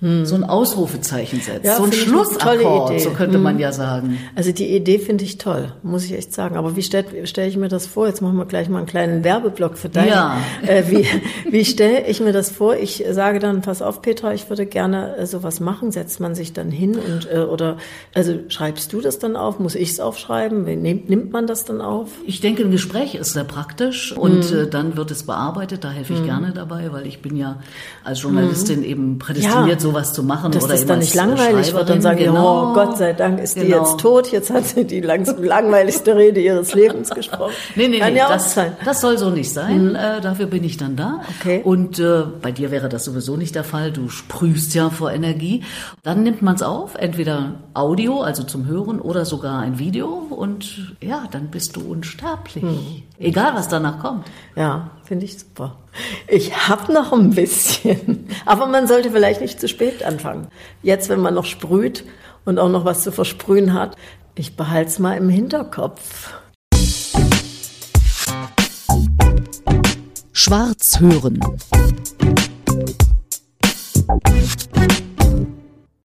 so 0.00 0.36
ein 0.36 0.44
Ausrufezeichen 0.44 1.40
setzt, 1.40 1.64
Hm. 1.64 1.64
Ja, 1.64 1.76
so 1.76 1.82
ein 1.82 1.92
Schlussakkord, 1.92 3.00
so 3.00 3.10
könnte 3.10 3.38
man 3.38 3.58
ja 3.58 3.72
sagen. 3.72 4.18
Also 4.36 4.52
die 4.52 4.68
Idee 4.68 5.00
finde 5.00 5.24
ich 5.24 5.38
toll, 5.38 5.72
muss 5.82 6.04
ich 6.04 6.12
echt 6.12 6.32
sagen. 6.32 6.56
Aber 6.56 6.76
wie 6.76 6.82
stelle 6.84 7.26
stell 7.26 7.48
ich 7.48 7.56
mir 7.56 7.66
das 7.68 7.86
vor? 7.88 8.06
Jetzt 8.06 8.22
machen 8.22 8.36
wir 8.36 8.44
gleich 8.46 8.68
mal 8.68 8.78
einen 8.78 8.86
kleinen 8.86 9.24
Werbeblock 9.24 9.76
für 9.76 9.88
deinen. 9.88 10.08
Ja. 10.08 10.36
Äh, 10.64 10.84
wie 10.88 11.04
wie 11.50 11.64
stelle 11.64 12.06
ich 12.06 12.20
mir 12.20 12.32
das 12.32 12.48
vor? 12.50 12.76
Ich 12.76 13.04
sage 13.10 13.40
dann, 13.40 13.60
pass 13.60 13.82
auf, 13.82 14.00
Petra, 14.00 14.32
ich 14.34 14.48
würde 14.48 14.66
gerne 14.66 15.16
äh, 15.16 15.26
sowas 15.26 15.58
machen. 15.58 15.90
Setzt 15.90 16.20
man 16.20 16.36
sich 16.36 16.52
dann 16.52 16.70
hin 16.70 16.94
und 16.96 17.28
äh, 17.32 17.40
oder 17.40 17.76
also 18.14 18.34
schreibst 18.48 18.92
du 18.92 19.00
das 19.00 19.18
dann 19.18 19.34
auf? 19.34 19.58
Muss 19.58 19.74
ich 19.74 19.90
es 19.90 19.98
aufschreiben? 19.98 20.62
Nimmt, 20.62 21.10
nimmt 21.10 21.32
man 21.32 21.48
das 21.48 21.64
dann 21.64 21.80
auf? 21.80 22.10
Ich 22.24 22.40
denke, 22.40 22.62
ein 22.62 22.70
Gespräch 22.70 23.16
ist 23.16 23.32
sehr 23.32 23.42
praktisch 23.44 24.12
und 24.12 24.44
Hm. 24.44 24.58
äh, 24.60 24.66
dann 24.68 24.96
wird 24.96 25.10
es 25.10 25.24
bearbeitet. 25.24 25.82
Da 25.82 25.90
helfe 25.90 26.12
ich 26.12 26.22
gerne 26.24 26.52
dabei, 26.54 26.92
weil 26.92 27.04
ich 27.04 27.20
bin 27.20 27.36
ja 27.36 27.58
als 28.04 28.22
Journalistin 28.22 28.84
eben 28.84 29.18
prädestiniert, 29.18 29.82
Hm. 29.82 29.87
Ja. 29.87 29.87
Sowas 29.88 30.12
zu 30.12 30.22
machen. 30.22 30.52
Dass 30.52 30.64
oder 30.64 30.74
das 30.74 30.86
dann 30.86 30.98
nicht 31.00 31.14
langweilig 31.14 31.72
wird, 31.74 31.88
dann 31.88 32.00
Schreiberin. 32.00 32.02
sagen 32.02 32.18
die, 32.18 32.24
Genau. 32.24 32.70
oh 32.70 32.74
Gott 32.74 32.98
sei 32.98 33.12
Dank 33.12 33.40
ist 33.40 33.56
die 33.56 33.60
Genau. 33.66 33.78
jetzt 33.78 33.98
tot, 34.00 34.30
jetzt 34.32 34.50
hat 34.50 34.64
sie 34.66 34.84
die 34.84 35.00
lang 35.00 35.24
langweiligste 35.42 36.16
Rede 36.16 36.40
ihres 36.40 36.74
Lebens 36.74 37.10
gesprochen. 37.10 37.52
Nee, 37.76 37.88
nee, 37.88 37.98
Kann 38.00 38.12
nee, 38.12 38.18
ja 38.18 38.26
auch 38.26 38.30
das, 38.32 38.54
sein. 38.54 38.72
das 38.84 39.00
soll 39.00 39.18
so 39.18 39.30
nicht 39.30 39.52
sein. 39.52 39.94
Äh, 39.94 40.20
dafür 40.20 40.46
bin 40.46 40.64
ich 40.64 40.76
dann 40.76 40.96
da. 40.96 41.20
Okay. 41.40 41.60
Und 41.64 41.98
äh, 41.98 42.22
bei 42.42 42.50
dir 42.52 42.70
wäre 42.70 42.88
das 42.88 43.04
sowieso 43.04 43.36
nicht 43.36 43.54
der 43.54 43.64
Fall. 43.64 43.92
Du 43.92 44.08
sprühst 44.08 44.74
ja 44.74 44.90
vor 44.90 45.12
Energie. 45.12 45.62
Dann 46.02 46.22
nimmt 46.22 46.42
man 46.42 46.54
es 46.56 46.62
auf, 46.62 46.94
entweder 46.96 47.54
Audio, 47.74 48.20
also 48.20 48.42
zum 48.42 48.66
Hören, 48.66 49.00
oder 49.00 49.24
sogar 49.24 49.60
ein 49.60 49.78
Video. 49.78 50.08
Und 50.08 50.94
ja, 51.00 51.24
dann 51.30 51.48
bist 51.48 51.76
du 51.76 51.80
unsterblich. 51.90 52.62
Hm. 52.62 52.78
Egal, 53.18 53.52
was 53.54 53.68
danach 53.68 53.98
kommt. 54.00 54.26
Ja, 54.56 54.90
finde 55.08 55.24
ich 55.24 55.38
super. 55.38 55.78
Ich 56.26 56.68
habe 56.68 56.92
noch 56.92 57.12
ein 57.14 57.30
bisschen. 57.30 58.28
Aber 58.44 58.66
man 58.66 58.86
sollte 58.86 59.10
vielleicht 59.10 59.40
nicht 59.40 59.58
zu 59.58 59.66
spät 59.66 60.02
anfangen. 60.02 60.48
Jetzt, 60.82 61.08
wenn 61.08 61.20
man 61.20 61.32
noch 61.32 61.46
sprüht 61.46 62.04
und 62.44 62.58
auch 62.58 62.68
noch 62.68 62.84
was 62.84 63.04
zu 63.04 63.10
versprühen 63.10 63.72
hat, 63.72 63.96
ich 64.34 64.54
behalte 64.54 64.90
es 64.90 64.98
mal 64.98 65.16
im 65.16 65.30
Hinterkopf. 65.30 66.34
Schwarz 70.32 71.00
hören. 71.00 71.40